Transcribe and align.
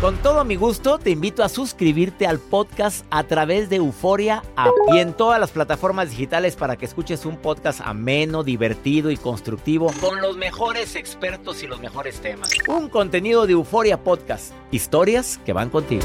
Con 0.00 0.16
todo 0.18 0.44
mi 0.44 0.54
gusto, 0.54 1.00
te 1.00 1.10
invito 1.10 1.42
a 1.42 1.48
suscribirte 1.48 2.24
al 2.24 2.38
podcast 2.38 3.04
a 3.10 3.24
través 3.24 3.68
de 3.68 3.76
Euforia 3.76 4.44
y 4.92 4.98
en 4.98 5.12
todas 5.12 5.40
las 5.40 5.50
plataformas 5.50 6.10
digitales 6.10 6.54
para 6.54 6.76
que 6.76 6.84
escuches 6.84 7.26
un 7.26 7.36
podcast 7.36 7.80
ameno, 7.82 8.44
divertido 8.44 9.10
y 9.10 9.16
constructivo 9.16 9.92
con 10.00 10.20
los 10.20 10.36
mejores 10.36 10.94
expertos 10.94 11.64
y 11.64 11.66
los 11.66 11.80
mejores 11.80 12.20
temas. 12.20 12.50
Un 12.68 12.88
contenido 12.88 13.48
de 13.48 13.54
Euforia 13.54 13.98
Podcast, 14.04 14.52
historias 14.70 15.40
que 15.44 15.52
van 15.52 15.68
contigo. 15.68 16.04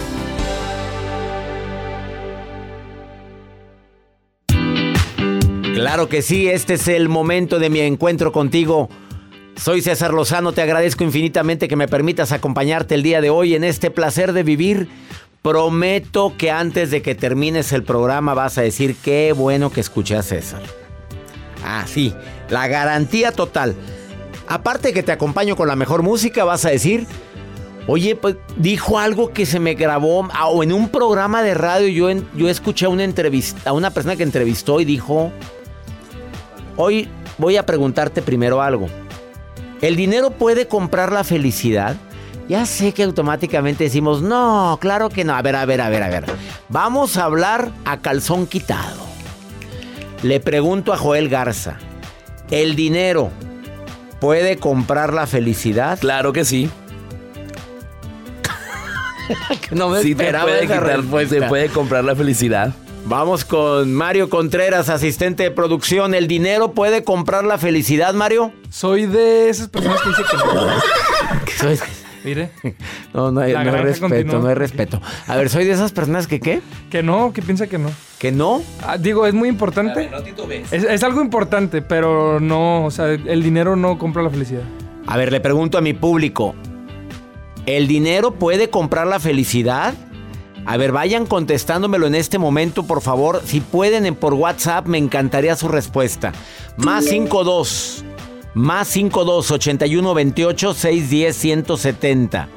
Claro 5.76 6.10
que 6.10 6.24
sí, 6.24 6.50
este 6.50 6.76
es 6.76 6.88
el 6.88 7.10
momento 7.10 7.60
de 7.60 7.70
mi 7.70 7.82
encuentro 7.82 8.32
contigo. 8.32 8.90
Soy 9.56 9.82
César 9.82 10.14
Lozano, 10.14 10.52
te 10.52 10.62
agradezco 10.62 11.04
infinitamente 11.04 11.68
que 11.68 11.76
me 11.76 11.88
permitas 11.88 12.32
acompañarte 12.32 12.96
el 12.96 13.04
día 13.04 13.22
de 13.22 13.30
hoy 13.30 13.56
en 13.56 13.64
este 13.64 13.92
placer 13.92 14.34
de 14.34 14.44
vivir. 14.44 14.90
Prometo 15.42 16.34
que 16.38 16.52
antes 16.52 16.90
de 16.90 17.02
que 17.02 17.16
termines 17.16 17.72
el 17.72 17.84
programa 17.84 18.34
vas 18.34 18.58
a 18.58 18.62
decir 18.62 18.96
qué 18.96 19.34
bueno 19.34 19.72
que 19.72 19.82
escuché 19.82 20.16
a 20.16 20.24
César. 20.24 20.62
Ah, 21.66 21.86
sí, 21.86 22.14
la 22.50 22.68
garantía 22.68 23.32
total. 23.32 23.76
Aparte 24.48 24.94
que 24.94 25.04
te 25.04 25.12
acompaño 25.12 25.56
con 25.56 25.68
la 25.68 25.76
mejor 25.76 26.02
música, 26.02 26.44
vas 26.44 26.66
a 26.66 26.70
decir, 26.70 27.08
oye, 27.88 28.16
pues 28.16 28.36
dijo 28.58 29.00
algo 29.00 29.32
que 29.32 29.46
se 29.46 29.60
me 29.60 29.76
grabó, 29.76 30.28
ah, 30.34 30.48
o 30.48 30.64
en 30.64 30.74
un 30.74 30.90
programa 30.90 31.44
de 31.44 31.54
radio 31.54 31.88
yo, 31.88 32.22
yo 32.36 32.50
escuché 32.50 32.88
una 32.88 33.04
entrevista, 33.04 33.70
a 33.70 33.74
una 33.74 33.92
persona 33.92 34.16
que 34.16 34.24
entrevistó 34.24 34.80
y 34.82 34.86
dijo 34.86 35.32
Hoy 36.76 37.08
voy 37.38 37.58
a 37.58 37.66
preguntarte 37.66 38.22
primero 38.22 38.62
algo. 38.62 38.88
¿El 39.84 39.98
dinero 39.98 40.32
puede 40.32 40.70
comprar 40.70 41.12
la 41.12 41.26
felicidad? 41.26 41.98
Ya 42.48 42.66
sé 42.66 42.94
que 42.94 43.04
automáticamente 43.04 43.84
decimos, 43.84 44.22
no, 44.22 44.78
claro 44.80 45.10
que 45.10 45.26
no. 45.26 45.36
A 45.36 45.42
ver, 45.42 45.58
a 45.58 45.66
ver, 45.66 45.82
a 45.82 45.90
ver, 45.90 46.04
a 46.04 46.08
ver. 46.08 46.24
Vamos 46.70 47.18
a 47.18 47.26
hablar 47.26 47.70
a 47.84 48.00
calzón 48.00 48.48
quitado. 48.48 49.06
Le 50.22 50.40
pregunto 50.40 50.94
a 50.94 50.98
Joel 50.98 51.28
Garza, 51.28 51.80
¿el 52.50 52.78
dinero 52.78 53.30
puede 54.22 54.56
comprar 54.56 55.12
la 55.12 55.28
felicidad? 55.28 56.00
Claro 56.00 56.32
que 56.32 56.46
sí. 56.46 56.70
no 59.72 59.90
me 59.90 60.02
sí 60.02 60.12
esperaba 60.12 60.50
Se 61.28 61.42
puede 61.42 61.68
comprar 61.68 62.06
la 62.06 62.16
felicidad. 62.16 62.74
Vamos 63.06 63.44
con 63.44 63.94
Mario 63.94 64.30
Contreras, 64.30 64.88
asistente 64.88 65.44
de 65.44 65.52
producción. 65.52 66.14
¿El 66.14 66.28
dinero 66.28 66.72
puede 66.72 67.04
comprar 67.04 67.44
la 67.44 67.58
felicidad, 67.58 68.14
Mario? 68.14 68.54
Soy 68.70 69.08
de 69.08 69.50
esas 69.50 69.68
personas 69.68 70.02
que 70.02 70.10
dicen 70.10 70.26
que 70.32 70.38
no. 70.38 71.84
Mire. 72.24 72.52
No, 73.14 73.32
no 73.32 73.42
hay, 73.42 73.54
respeto, 73.54 74.40
no 74.40 74.48
hay 74.48 74.56
respeto. 74.56 75.02
A 75.28 75.36
ver, 75.36 75.50
soy 75.50 75.66
de 75.66 75.74
esas 75.74 75.92
personas 75.92 76.28
que 76.28 76.40
qué? 76.40 76.62
Que 76.90 77.04
no, 77.04 77.34
que 77.34 77.42
piensa 77.42 77.68
que 77.68 77.78
no. 77.78 77.92
¿Que 78.18 78.32
no? 78.32 78.64
Ah, 78.82 78.98
digo, 78.98 79.28
es 79.28 79.34
muy 79.34 79.50
importante. 79.50 80.10
no 80.10 80.50
es, 80.50 80.84
es 80.84 81.04
algo 81.04 81.22
importante, 81.22 81.82
pero 81.82 82.40
no, 82.40 82.86
o 82.86 82.92
sea, 82.92 83.08
el 83.08 83.44
dinero 83.44 83.76
no 83.76 83.98
compra 84.00 84.24
la 84.24 84.30
felicidad. 84.30 84.64
A 85.06 85.18
ver, 85.18 85.34
le 85.34 85.42
pregunto 85.42 85.78
a 85.78 85.82
mi 85.82 85.94
público. 85.94 86.56
¿El 87.66 87.88
dinero 87.88 88.36
puede 88.36 88.70
comprar 88.70 89.08
la 89.08 89.20
felicidad? 89.20 89.94
A 90.66 90.78
ver, 90.78 90.92
vayan 90.92 91.26
contestándomelo 91.26 92.08
en 92.08 92.16
este 92.16 92.38
momento, 92.38 92.84
por 92.84 93.02
favor. 93.02 93.42
Si 93.46 93.60
pueden 93.60 94.16
por 94.16 94.34
WhatsApp, 94.34 94.88
me 94.88 94.98
encantaría 94.98 95.56
su 95.56 95.68
respuesta. 95.68 96.32
Más 96.78 97.06
52. 97.06 98.06
Más 98.54 98.88
52 98.88 99.52
81 99.52 100.14
28 100.14 100.74
610 100.74 101.36
170. 101.36 102.50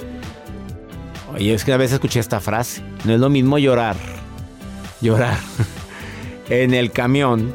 Oye, 1.35 1.55
es 1.55 1.65
que 1.65 1.73
a 1.73 1.77
veces 1.77 1.95
escuché 1.95 2.21
esta 2.21 2.41
frase. 2.41 2.83
No 3.05 3.15
es 3.15 3.21
lo 3.21 3.29
mismo 3.29 3.59
llorar. 3.59 3.97
Llorar. 5.01 5.39
en 6.49 6.75
el 6.75 6.93
camión. 6.93 7.53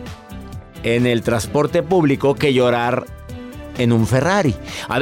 En 0.83 1.05
el 1.05 1.21
transporte 1.21 1.83
público 1.83 2.35
que 2.35 2.53
llorar 2.53 3.05
en 3.77 3.91
un 3.91 4.05
Ferrari. 4.05 4.55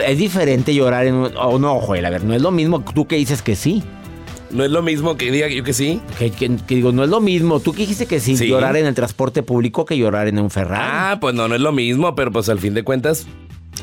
Es 0.05 0.17
diferente 0.17 0.75
llorar 0.75 1.07
en 1.07 1.15
un. 1.15 1.31
Oh, 1.37 1.57
no, 1.57 1.79
Joel, 1.79 2.05
a 2.05 2.09
ver, 2.09 2.23
no 2.23 2.33
es 2.33 2.41
lo 2.41 2.51
mismo 2.51 2.81
tú 2.81 3.07
que 3.07 3.15
dices 3.15 3.41
que 3.41 3.55
sí. 3.55 3.83
No 4.51 4.63
es 4.63 4.71
lo 4.71 4.81
mismo 4.81 5.15
que 5.15 5.31
diga 5.31 5.47
yo 5.47 5.63
que 5.63 5.73
sí. 5.73 6.01
Que, 6.17 6.57
digo, 6.67 6.91
no 6.91 7.03
es 7.03 7.09
lo 7.09 7.21
mismo. 7.21 7.59
Tú 7.59 7.73
que 7.73 7.79
dijiste 7.79 8.05
que 8.05 8.19
sí, 8.19 8.35
llorar 8.35 8.75
en 8.77 8.85
el 8.85 8.95
transporte 8.95 9.43
público 9.43 9.85
que 9.85 9.97
llorar 9.97 10.27
en 10.27 10.39
un 10.39 10.49
Ferrari. 10.49 10.83
Ah, 10.83 11.17
pues 11.21 11.35
no, 11.35 11.47
no 11.47 11.55
es 11.55 11.61
lo 11.61 11.71
mismo, 11.71 12.15
pero 12.15 12.31
pues 12.31 12.49
al 12.49 12.59
fin 12.59 12.73
de 12.73 12.83
cuentas. 12.83 13.27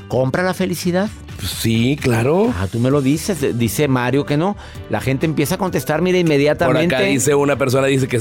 ¿Compra 0.09 0.43
la 0.43 0.55
felicidad? 0.55 1.09
Pues 1.37 1.51
sí, 1.51 1.99
claro. 2.01 2.53
Ah, 2.59 2.67
tú 2.71 2.79
me 2.79 2.91
lo 2.91 3.03
dices. 3.03 3.59
Dice 3.59 3.89
Mario 3.89 4.25
que 4.25 4.37
no. 4.37 4.57
La 4.91 5.01
gente 5.01 5.27
empieza 5.27 5.57
a 5.57 5.59
contestar, 5.59 6.03
mira, 6.03 6.19
inmediatamente. 6.19 6.95
Por 6.95 7.03
acá 7.03 7.07
dice 7.07 7.35
una 7.35 7.57
persona, 7.57 7.87
dice 7.87 8.07
que, 8.09 8.21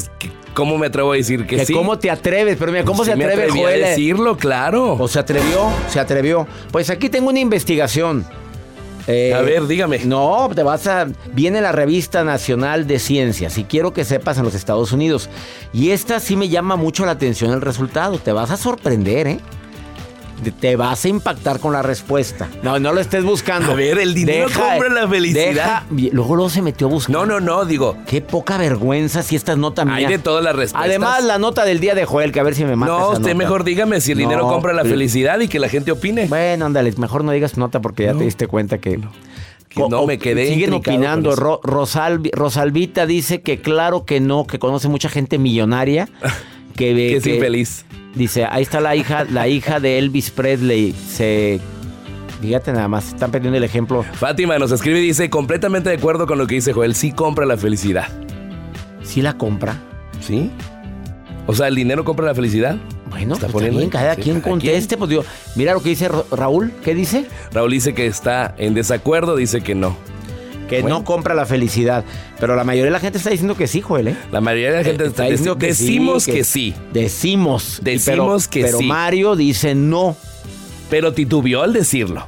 ¿cómo 0.53 0.77
me 0.77 0.88
atrevo 0.88 1.12
a 1.12 1.15
decir 1.15 1.45
que, 1.45 1.65
sí? 1.65 1.74
¿Cómo 1.74 1.98
te 2.00 2.09
atreves? 2.09 2.57
Pero 2.59 2.71
mira, 2.71 2.83
¿cómo 2.83 2.98
pues 2.98 3.07
se 3.07 3.13
atreve, 3.13 3.50
Joel? 3.50 3.83
a 3.83 3.89
decirlo, 3.89 4.38
claro. 4.38 4.94
O 4.94 5.07
se 5.07 5.19
atrevió, 5.19 5.69
se 5.89 6.00
atrevió. 6.00 6.48
Pues 6.71 6.89
aquí 6.89 7.09
tengo 7.09 7.30
una 7.30 7.39
investigación. 7.39 8.25
Eh, 9.07 9.33
a 9.33 9.41
ver, 9.41 9.67
dígame. 9.67 9.99
No, 10.05 10.49
te 10.53 10.63
vas 10.63 10.87
a. 10.87 11.07
Viene 11.33 11.61
la 11.61 11.71
revista 11.71 12.23
nacional 12.23 12.87
de 12.87 12.99
ciencias 12.99 13.57
y 13.57 13.65
quiero 13.65 13.93
que 13.93 14.05
sepas 14.05 14.37
en 14.37 14.45
los 14.45 14.55
Estados 14.55 14.91
Unidos. 14.91 15.29
Y 15.73 15.91
esta 15.91 16.19
sí 16.19 16.35
me 16.35 16.49
llama 16.49 16.75
mucho 16.75 17.05
la 17.05 17.11
atención 17.11 17.51
el 17.51 17.61
resultado. 17.61 18.17
Te 18.19 18.31
vas 18.31 18.51
a 18.51 18.57
sorprender, 18.57 19.27
¿eh? 19.27 19.39
Te 20.59 20.75
vas 20.75 21.05
a 21.05 21.07
impactar 21.07 21.59
con 21.59 21.73
la 21.73 21.81
respuesta. 21.81 22.47
No, 22.61 22.77
no 22.79 22.93
lo 22.93 23.01
estés 23.01 23.23
buscando. 23.23 23.71
A 23.71 23.75
ver, 23.75 23.99
el 23.99 24.13
dinero 24.13 24.47
compra 24.53 24.89
la 24.89 25.07
felicidad. 25.07 25.83
luego, 25.89 26.35
luego 26.35 26.49
se 26.49 26.61
metió 26.61 26.87
a 26.87 26.89
buscar. 26.89 27.13
No, 27.15 27.25
no, 27.25 27.39
no, 27.39 27.65
digo. 27.65 27.97
Qué 28.05 28.21
poca 28.21 28.57
vergüenza 28.57 29.23
si 29.23 29.35
esta 29.35 29.55
nota 29.55 29.85
mía. 29.85 29.95
Hay 29.95 30.05
de 30.07 30.19
todas 30.19 30.43
las 30.43 30.55
respuestas. 30.55 30.89
Además, 30.89 31.23
la 31.23 31.39
nota 31.39 31.65
del 31.65 31.79
día 31.79 31.95
de 31.95 32.05
Joel, 32.05 32.31
que 32.31 32.39
a 32.39 32.43
ver 32.43 32.55
si 32.55 32.65
me 32.65 32.75
mata 32.75 32.91
No, 32.91 33.09
usted 33.11 33.35
mejor 33.35 33.63
dígame 33.63 34.01
si 34.01 34.11
el 34.11 34.17
dinero 34.19 34.47
compra 34.47 34.73
la 34.73 34.83
felicidad 34.83 35.39
y 35.39 35.47
que 35.47 35.59
la 35.59 35.69
gente 35.69 35.91
opine. 35.91 36.27
Bueno, 36.27 36.65
ándale, 36.65 36.93
mejor 36.97 37.23
no 37.23 37.31
digas 37.31 37.57
nota 37.57 37.79
porque 37.81 38.03
ya 38.05 38.13
te 38.13 38.23
diste 38.23 38.47
cuenta 38.47 38.77
que... 38.77 38.99
que 39.69 39.88
no 39.89 40.05
me 40.05 40.17
quedé. 40.19 40.47
Siguen 40.49 40.73
opinando. 40.73 41.35
Ro- 41.35 41.61
Rosalvi- 41.63 42.31
Rosalvita 42.33 43.05
dice 43.05 43.41
que 43.41 43.61
claro 43.61 44.05
que 44.05 44.19
no, 44.19 44.45
que 44.47 44.59
conoce 44.59 44.88
mucha 44.89 45.09
gente 45.09 45.38
millonaria. 45.38 46.07
Que, 46.75 46.93
ve 46.93 47.07
Que 47.07 47.15
es 47.15 47.25
infeliz. 47.27 47.85
Dice, 48.15 48.45
ahí 48.50 48.63
está 48.63 48.79
la 48.79 48.95
hija, 48.95 49.25
la 49.25 49.47
hija 49.47 49.79
de 49.79 50.00
Elvis 50.00 50.31
Presley. 50.31 50.94
Se. 50.94 51.59
Fíjate 52.41 52.71
nada 52.73 52.88
más, 52.88 53.09
están 53.09 53.31
perdiendo 53.31 53.57
el 53.57 53.63
ejemplo. 53.63 54.03
Fátima 54.03 54.57
nos 54.59 54.71
escribe 54.71 55.00
y 55.00 55.03
dice, 55.07 55.29
completamente 55.29 55.89
de 55.89 55.95
acuerdo 55.95 56.27
con 56.27 56.38
lo 56.38 56.47
que 56.47 56.56
dice 56.56 56.73
Joel, 56.73 56.94
sí 56.95 57.12
compra 57.12 57.45
la 57.45 57.57
felicidad. 57.57 58.07
¿Sí 59.03 59.21
la 59.21 59.33
compra? 59.38 59.77
¿Sí? 60.21 60.51
O 61.47 61.53
sea, 61.56 61.67
¿el 61.67 61.75
dinero 61.75 62.03
compra 62.03 62.25
la 62.25 62.35
felicidad? 62.35 62.77
Bueno, 63.09 63.35
Está 63.35 63.47
pues 63.47 63.65
poniendo- 63.65 63.89
cada 63.89 64.15
sí, 64.15 64.21
quien 64.21 64.41
conteste. 64.41 64.97
Pues 64.97 65.09
digo, 65.09 65.23
mira 65.56 65.73
lo 65.73 65.81
que 65.81 65.89
dice 65.89 66.07
Ra- 66.09 66.23
Raúl. 66.31 66.71
¿Qué 66.83 66.94
dice? 66.94 67.25
Raúl 67.51 67.71
dice 67.71 67.94
que 67.94 68.06
está 68.07 68.53
en 68.57 68.73
desacuerdo, 68.73 69.35
dice 69.35 69.62
que 69.62 69.75
no. 69.75 69.95
Que 70.69 70.81
Bueno. 70.81 71.00
no 71.00 71.03
compra 71.06 71.35
la 71.35 71.45
felicidad. 71.45 72.03
Pero 72.39 72.56
la 72.56 72.63
mayoría 72.63 72.85
de 72.85 72.91
la 72.91 73.00
gente 73.00 73.17
está 73.19 73.29
diciendo 73.29 73.56
que 73.56 73.67
sí, 73.67 73.81
Joel, 73.81 74.07
¿eh? 74.09 74.17
La 74.31 74.41
mayoría 74.41 74.71
de 74.71 74.77
la 74.77 74.83
gente 74.83 75.06
está 75.06 75.23
diciendo 75.23 75.56
diciendo 75.56 75.67
decimos 75.67 76.25
que 76.25 76.44
sí. 76.44 76.73
Decimos. 76.91 77.79
Decimos 77.83 78.47
pero, 78.47 78.51
que 78.51 78.62
pero 78.65 78.77
sí. 78.79 78.85
Mario 78.85 79.35
dice 79.35 79.75
no. 79.75 80.15
Pero 80.89 81.13
titubeó 81.13 81.62
al 81.63 81.73
decirlo. 81.73 82.25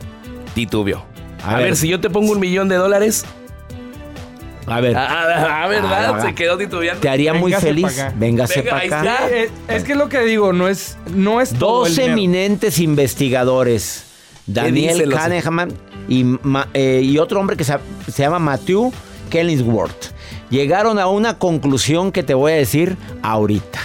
Titubeó. 0.54 1.04
A 1.44 1.52
A, 1.52 1.56
ver. 1.58 1.66
ver. 1.66 1.76
si 1.78 1.88
yo 1.88 2.00
te 2.00 2.10
pongo 2.10 2.32
un 2.32 2.40
millón 2.40 2.68
de 2.70 2.76
dólares. 2.76 3.26
A 4.70 4.82
ver, 4.82 4.98
Ah, 4.98 5.66
¿verdad? 5.70 6.16
Ah, 6.16 6.22
Se 6.22 6.36
quedó 6.36 6.58
titubeando. 6.58 7.00
te 7.00 7.08
haría 7.08 7.34
muy 7.34 7.52
Véngase 7.54 7.68
feliz. 7.68 8.06
Véngase 8.18 8.62
Venga, 8.62 8.72
para 8.72 8.86
acá. 8.86 9.00
está. 9.26 9.30
Eh, 9.38 9.50
es 9.70 9.84
que 9.86 9.94
es 9.94 9.98
lo 9.98 10.10
que 10.10 10.20
digo, 10.26 10.52
no 10.52 10.68
es, 10.68 10.98
no 11.16 11.40
es 11.40 11.54
todo 11.54 11.86
el 11.86 11.92
Dos 11.94 11.96
dinero. 11.96 12.14
eminentes 12.14 12.80
investigadores. 12.80 14.04
Daniel 14.48 15.10
Kahneman 15.10 15.74
y, 16.08 16.26
eh, 16.74 17.02
y 17.04 17.18
otro 17.20 17.40
hombre 17.40 17.56
que 17.58 17.64
se, 17.64 17.78
se 18.12 18.24
llama 18.24 18.40
Matthew 18.40 18.92
Kellingsworth. 19.30 20.14
Llegaron 20.50 21.00
a 21.00 21.08
una 21.08 21.38
conclusión 21.38 22.12
que 22.12 22.24
te 22.24 22.34
voy 22.34 22.54
a 22.54 22.56
decir 22.56 22.98
ahorita. 23.22 23.80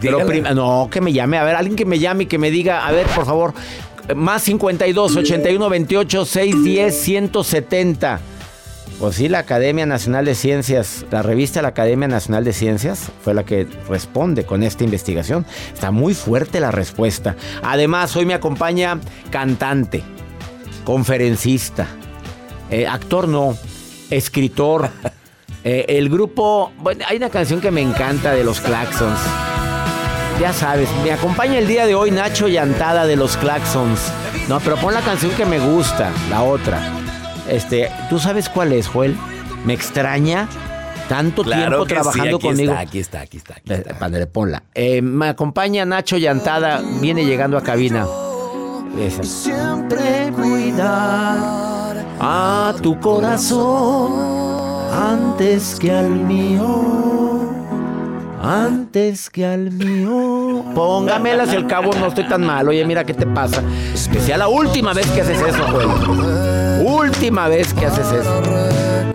Pero 0.00 0.24
no, 0.54 0.88
que 0.90 1.00
me 1.00 1.12
llame. 1.12 1.38
A 1.38 1.44
ver, 1.44 1.54
alguien 1.54 1.76
que 1.76 1.84
me 1.84 1.98
llame 1.98 2.24
y 2.24 2.26
que 2.26 2.38
me 2.38 2.50
diga, 2.50 2.86
a 2.86 2.92
ver, 2.92 3.06
por 3.08 3.26
favor, 3.26 3.54
más 4.16 4.42
52 4.42 5.16
81 5.16 5.68
28 5.68 6.24
610 6.24 6.94
170. 6.94 8.20
Pues 9.00 9.16
sí, 9.16 9.30
la 9.30 9.38
Academia 9.38 9.86
Nacional 9.86 10.26
de 10.26 10.34
Ciencias, 10.34 11.06
la 11.10 11.22
revista 11.22 11.62
La 11.62 11.68
Academia 11.68 12.06
Nacional 12.06 12.44
de 12.44 12.52
Ciencias 12.52 13.10
fue 13.24 13.32
la 13.32 13.44
que 13.44 13.66
responde 13.88 14.44
con 14.44 14.62
esta 14.62 14.84
investigación. 14.84 15.46
Está 15.72 15.90
muy 15.90 16.12
fuerte 16.12 16.60
la 16.60 16.70
respuesta. 16.70 17.34
Además, 17.62 18.14
hoy 18.14 18.26
me 18.26 18.34
acompaña 18.34 19.00
cantante, 19.30 20.02
conferencista, 20.84 21.86
eh, 22.70 22.86
actor 22.86 23.26
no, 23.26 23.56
escritor. 24.10 24.90
Eh, 25.62 25.98
el 25.98 26.08
grupo, 26.08 26.72
bueno, 26.78 27.04
hay 27.06 27.18
una 27.18 27.28
canción 27.28 27.60
que 27.60 27.70
me 27.70 27.82
encanta 27.82 28.32
de 28.32 28.44
los 28.44 28.62
Claxons. 28.62 29.20
Ya 30.40 30.54
sabes, 30.54 30.88
me 31.04 31.12
acompaña 31.12 31.58
el 31.58 31.68
día 31.68 31.84
de 31.84 31.94
hoy 31.94 32.10
Nacho 32.10 32.48
Llantada 32.48 33.04
de 33.04 33.14
los 33.14 33.36
Claxons. 33.36 34.00
No, 34.48 34.58
pero 34.60 34.76
pon 34.76 34.94
la 34.94 35.02
canción 35.02 35.32
que 35.32 35.44
me 35.44 35.58
gusta, 35.58 36.10
la 36.30 36.44
otra. 36.44 36.99
Este, 37.50 37.90
¿tú 38.08 38.18
sabes 38.18 38.48
cuál 38.48 38.72
es, 38.72 38.86
Joel? 38.86 39.16
Me 39.64 39.74
extraña 39.74 40.48
tanto 41.08 41.42
Claro 41.42 41.60
tiempo 41.60 41.84
que 41.86 41.94
trabajando 41.94 42.24
sí, 42.24 42.34
aquí 42.36 42.46
conmigo. 42.46 42.72
Está, 42.72 42.80
aquí 42.80 42.98
está, 43.00 43.20
aquí 43.20 43.36
está. 43.38 43.54
aquí 43.54 43.72
Eh, 43.72 43.74
está. 43.74 43.98
Padre, 43.98 44.26
ponla. 44.26 44.62
Eh, 44.74 45.02
me 45.02 45.28
acompaña 45.28 45.84
Nacho 45.84 46.16
Llantada, 46.16 46.80
viene 47.00 47.24
llegando 47.24 47.58
a 47.58 47.62
cabina. 47.62 48.06
Esa. 48.98 49.24
Siempre 49.24 50.32
cuidar 50.34 52.04
a 52.20 52.74
tu 52.80 52.98
corazón 53.00 54.12
antes 54.92 55.76
que 55.80 55.90
al 55.90 56.10
mío. 56.10 57.50
Antes 58.42 59.28
que 59.28 59.44
al 59.44 59.72
mío. 59.72 60.64
Póngamelas, 60.74 61.52
el 61.52 61.66
cabo 61.66 61.90
no 61.92 62.06
estoy 62.06 62.28
tan 62.28 62.46
mal. 62.46 62.68
Oye, 62.68 62.84
mira 62.84 63.04
qué 63.04 63.14
te 63.14 63.26
pasa. 63.26 63.62
Que 64.12 64.20
sea 64.20 64.38
la 64.38 64.48
última 64.48 64.92
vez 64.92 65.06
que 65.10 65.20
haces 65.20 65.40
eso, 65.40 65.66
Joel. 65.66 66.49
Última 67.10 67.48
vez 67.48 67.74
que 67.74 67.86
haces 67.86 68.06
eso. 68.12 68.42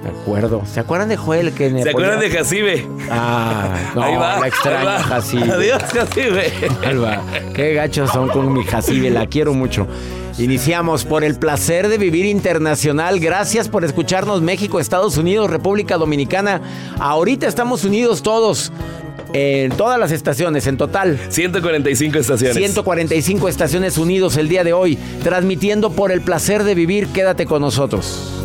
Me 0.03 0.09
acuerdo. 0.09 0.61
¿Se 0.65 0.79
acuerdan 0.79 1.09
de 1.09 1.17
Joel 1.17 1.53
que 1.53 1.69
¿Se 1.81 1.89
acuerdan 1.89 2.19
de 2.19 2.29
Jacibe? 2.29 2.87
Ah, 3.09 3.69
no, 3.95 4.03
ahí 4.03 4.15
va. 4.15 4.39
la 4.39 4.47
extraño, 4.47 4.77
ahí 4.79 4.85
va. 4.85 5.03
Jacibe. 5.03 5.51
Adiós, 5.51 5.83
Jacibe. 5.83 6.51
Alba, 6.85 7.21
qué 7.53 7.73
gachos 7.73 8.11
son 8.11 8.27
con 8.29 8.51
mi 8.53 8.63
Jacibe, 8.63 9.09
la 9.09 9.27
quiero 9.27 9.53
mucho. 9.53 9.87
Iniciamos 10.37 11.05
por 11.05 11.23
el 11.23 11.39
placer 11.39 11.87
de 11.87 11.97
vivir 11.97 12.25
internacional. 12.25 13.21
Gracias 13.21 13.69
por 13.69 13.85
escucharnos 13.85 14.41
México, 14.41 14.81
Estados 14.81 15.17
Unidos, 15.17 15.49
República 15.49 15.97
Dominicana. 15.97 16.59
Ahorita 16.99 17.47
estamos 17.47 17.85
unidos 17.85 18.21
todos. 18.21 18.73
En 19.37 19.71
todas 19.75 19.99
las 19.99 20.13
estaciones, 20.13 20.65
en 20.65 20.77
total. 20.77 21.19
145 21.27 22.19
estaciones. 22.19 22.55
145 22.55 23.49
estaciones 23.49 23.97
unidos 23.97 24.37
el 24.37 24.47
día 24.47 24.63
de 24.63 24.71
hoy, 24.71 24.97
transmitiendo 25.23 25.91
por 25.91 26.13
el 26.13 26.21
placer 26.21 26.63
de 26.63 26.73
vivir. 26.73 27.07
Quédate 27.07 27.45
con 27.45 27.61
nosotros. 27.61 28.44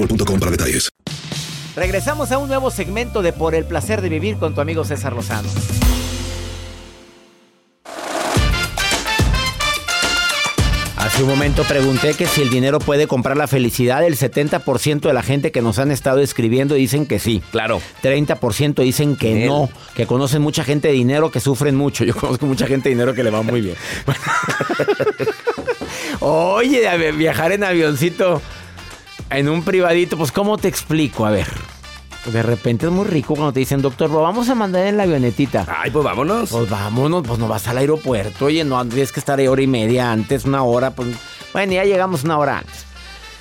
boostmobile.com 0.00 0.40
para 0.40 0.50
detalles. 0.50 0.88
Regresamos 1.76 2.32
a 2.32 2.38
un 2.38 2.48
nuevo 2.48 2.70
segmento 2.70 3.22
de 3.22 3.32
Por 3.32 3.54
el 3.54 3.64
placer 3.64 4.00
de 4.00 4.08
vivir 4.08 4.36
con 4.36 4.54
tu 4.54 4.60
amigo 4.60 4.84
César 4.84 5.12
Lozano. 5.12 5.48
Hace 10.96 11.22
un 11.22 11.30
momento 11.30 11.64
pregunté 11.64 12.14
que 12.14 12.26
si 12.26 12.42
el 12.42 12.50
dinero 12.50 12.78
puede 12.78 13.06
comprar 13.06 13.36
la 13.36 13.46
felicidad. 13.46 14.04
El 14.04 14.16
70% 14.16 15.00
de 15.00 15.14
la 15.14 15.22
gente 15.22 15.50
que 15.50 15.62
nos 15.62 15.78
han 15.78 15.90
estado 15.90 16.20
escribiendo 16.20 16.74
dicen 16.74 17.06
que 17.06 17.18
sí. 17.18 17.42
Claro. 17.52 17.80
30% 18.02 18.82
dicen 18.82 19.16
que 19.16 19.46
no, 19.46 19.70
que 19.94 20.06
conocen 20.06 20.42
mucha 20.42 20.62
gente 20.62 20.88
de 20.88 20.94
dinero 20.94 21.30
que 21.30 21.40
sufren 21.40 21.74
mucho. 21.74 22.04
Yo 22.04 22.14
conozco 22.14 22.46
mucha 22.46 22.66
gente 22.66 22.90
de 22.90 22.96
dinero 22.96 23.14
que 23.14 23.24
le 23.24 23.30
va 23.30 23.42
muy 23.42 23.60
bien. 23.60 23.76
Oye, 26.20 27.12
viajar 27.12 27.52
en 27.52 27.64
avioncito 27.64 28.42
en 29.30 29.48
un 29.48 29.62
privadito, 29.62 30.16
pues 30.16 30.32
¿cómo 30.32 30.58
te 30.58 30.68
explico? 30.68 31.26
A 31.26 31.30
ver. 31.30 31.48
De 32.26 32.42
repente 32.42 32.86
es 32.86 32.92
muy 32.92 33.06
rico 33.06 33.34
cuando 33.34 33.52
te 33.52 33.60
dicen, 33.60 33.80
doctor, 33.80 34.10
lo 34.10 34.20
vamos 34.20 34.48
a 34.50 34.54
mandar 34.54 34.86
en 34.86 34.98
la 34.98 35.04
avionetita. 35.04 35.66
Ay, 35.66 35.90
pues 35.90 36.04
vámonos. 36.04 36.50
Pues 36.50 36.68
vámonos, 36.68 37.26
pues 37.26 37.38
no 37.38 37.48
vas 37.48 37.66
al 37.66 37.78
aeropuerto. 37.78 38.44
Oye, 38.44 38.62
no 38.62 38.84
tienes 38.86 39.10
que 39.10 39.20
estar 39.20 39.38
ahí 39.38 39.46
hora 39.46 39.62
y 39.62 39.66
media 39.66 40.12
antes, 40.12 40.44
una 40.44 40.62
hora. 40.62 40.90
Pues, 40.90 41.08
bueno, 41.54 41.72
ya 41.72 41.84
llegamos 41.84 42.24
una 42.24 42.36
hora 42.38 42.58
antes. 42.58 42.90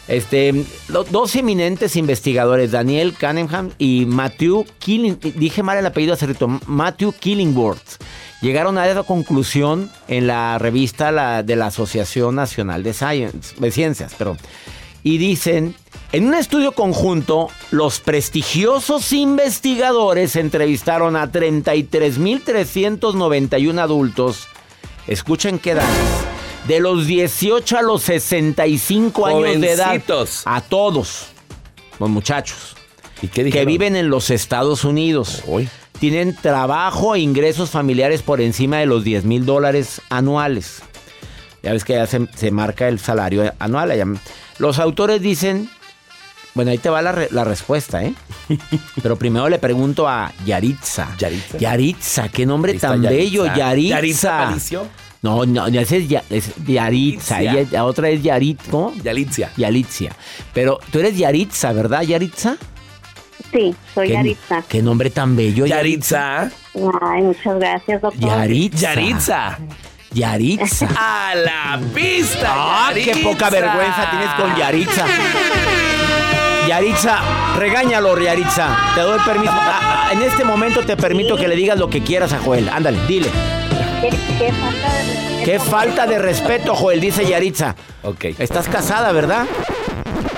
Este, 0.10 0.66
dos 0.88 1.36
eminentes 1.36 1.96
investigadores, 1.96 2.72
Daniel 2.72 3.14
Cunningham 3.14 3.70
y 3.78 4.06
Matthew 4.08 4.66
Killing, 4.80 5.20
dije 5.36 5.62
mal 5.62 5.78
el 5.78 5.86
apellido 5.86 6.16
hace 6.16 6.26
rato, 6.26 6.48
Matthew 6.66 7.14
Killingworth, 7.14 8.02
llegaron 8.42 8.80
a 8.80 8.90
esa 8.90 9.04
conclusión 9.04 9.92
en 10.08 10.26
la 10.26 10.58
revista 10.58 11.44
de 11.44 11.56
la 11.56 11.68
Asociación 11.68 12.34
Nacional 12.34 12.82
de, 12.82 12.94
Science, 12.94 13.54
de 13.60 13.70
Ciencias, 13.70 14.16
perdón. 14.16 14.40
Y 15.04 15.18
dicen, 15.18 15.74
en 16.12 16.28
un 16.28 16.36
estudio 16.36 16.74
conjunto, 16.74 17.50
los 17.72 18.00
prestigiosos 18.00 19.12
investigadores 19.14 20.36
entrevistaron 20.36 21.16
a 21.16 21.32
33.391 21.32 23.80
adultos 23.80 24.48
Escuchen 25.10 25.58
qué 25.58 25.72
edad. 25.72 25.90
De 26.68 26.80
los 26.80 27.08
18 27.08 27.80
a 27.80 27.82
los 27.82 28.04
65 28.04 29.26
años 29.26 29.60
de 29.60 29.72
edad. 29.72 30.00
A 30.46 30.62
todos. 30.62 31.30
Los 32.00 32.10
muchachos. 32.10 32.76
¿Y 33.24 33.28
qué 33.28 33.50
Que 33.50 33.66
viven 33.66 33.96
en 33.96 34.12
los 34.12 34.30
Estados 34.30 34.84
Unidos. 34.84 35.42
Uy. 35.48 35.68
Tienen 36.00 36.36
trabajo 36.36 37.16
e 37.16 37.22
ingresos 37.22 37.72
familiares 37.72 38.22
por 38.22 38.40
encima 38.40 38.78
de 38.78 38.86
los 38.86 39.04
10 39.04 39.26
mil 39.26 39.48
dólares 39.48 40.00
anuales. 40.10 40.84
Ya 41.64 41.72
ves 41.74 41.84
que 41.84 41.94
ya 41.94 42.08
se, 42.08 42.28
se 42.36 42.52
marca 42.52 42.88
el 42.88 43.00
salario 43.00 43.54
anual. 43.60 43.92
allá. 43.92 44.06
Los 44.60 44.80
autores 44.80 45.22
dicen, 45.22 45.70
bueno, 46.54 46.72
ahí 46.72 46.78
te 46.78 46.90
va 46.90 47.02
la, 47.02 47.12
re- 47.12 47.28
la 47.32 47.44
respuesta, 47.44 48.04
¿eh? 48.04 48.14
Pero 49.04 49.16
primero 49.18 49.50
le 49.50 49.60
pregunto 49.60 50.08
a 50.08 50.32
Yaritza. 50.46 51.16
Yaritza. 51.18 51.58
Yaritza, 51.58 52.30
qué 52.30 52.46
nombre 52.46 52.74
tan 52.76 53.02
bello, 53.02 53.46
Yaritza. 53.46 53.90
Yaritza 53.90 54.44
Aparicio. 54.44 54.88
No, 55.22 55.46
no, 55.46 55.68
ese 55.68 55.98
es, 55.98 56.08
Ya- 56.10 56.24
es 56.30 56.52
Yaritza. 56.66 57.42
Yaritza. 57.42 57.42
Ella- 57.42 57.68
la 57.72 57.86
otra 57.86 58.10
es 58.10 58.24
Yarit, 58.24 58.62
¿cómo? 58.70 58.94
Yalitzia. 59.04 59.52
Yalitzia. 59.58 60.16
Pero 60.54 60.80
tú 60.92 61.00
eres 61.00 61.18
Yaritza, 61.18 61.74
¿verdad, 61.74 62.04
Yaritza? 62.04 62.56
Sí, 63.52 63.76
soy 63.94 64.08
¿Qué, 64.08 64.14
Yaritza. 64.14 64.64
qué 64.70 64.82
nombre 64.82 65.10
tan 65.10 65.36
bello, 65.36 65.66
Yaritza. 65.66 66.44
Ay, 67.02 67.22
muchas 67.24 67.56
gracias, 67.60 68.02
doctor. 68.02 68.22
Yaritza. 68.30 68.80
Yaritza. 68.96 69.60
Yaritza. 70.12 70.88
A 70.98 71.36
la 71.36 71.80
pista. 71.94 72.48
¡Ah, 72.52 72.92
qué 72.94 73.16
poca 73.24 73.50
vergüenza 73.50 74.10
tienes 74.10 74.30
con 74.36 74.56
Yaritza! 74.56 75.06
Yaritza, 76.68 77.20
regáñalo, 77.58 78.20
Yaritza. 78.20 78.78
Te 78.96 79.02
doy 79.02 79.20
permiso. 79.26 79.52
Ah, 79.54 80.08
ah, 80.10 80.14
en 80.14 80.22
este 80.22 80.44
momento 80.44 80.86
te 80.86 80.96
permito 80.98 81.36
que 81.36 81.48
le 81.48 81.56
digas 81.56 81.78
lo 81.80 81.90
que 81.90 82.04
quieras 82.04 82.34
a 82.34 82.40
Joel. 82.40 82.70
Ándale, 82.70 83.00
dile. 83.08 83.30
¿Qué, 84.02 84.10
qué 84.38 84.52
falta 84.52 84.88
de 84.92 85.04
respeto? 85.04 85.46
Qué 85.46 85.60
falta 85.60 86.08
de 86.08 86.20
respeto, 86.20 86.76
Joel, 86.76 87.02
dice 87.02 87.26
Yaritza. 87.28 87.76
Ok. 88.04 88.26
Estás 88.38 88.68
casada, 88.68 89.12
¿verdad? 89.12 89.46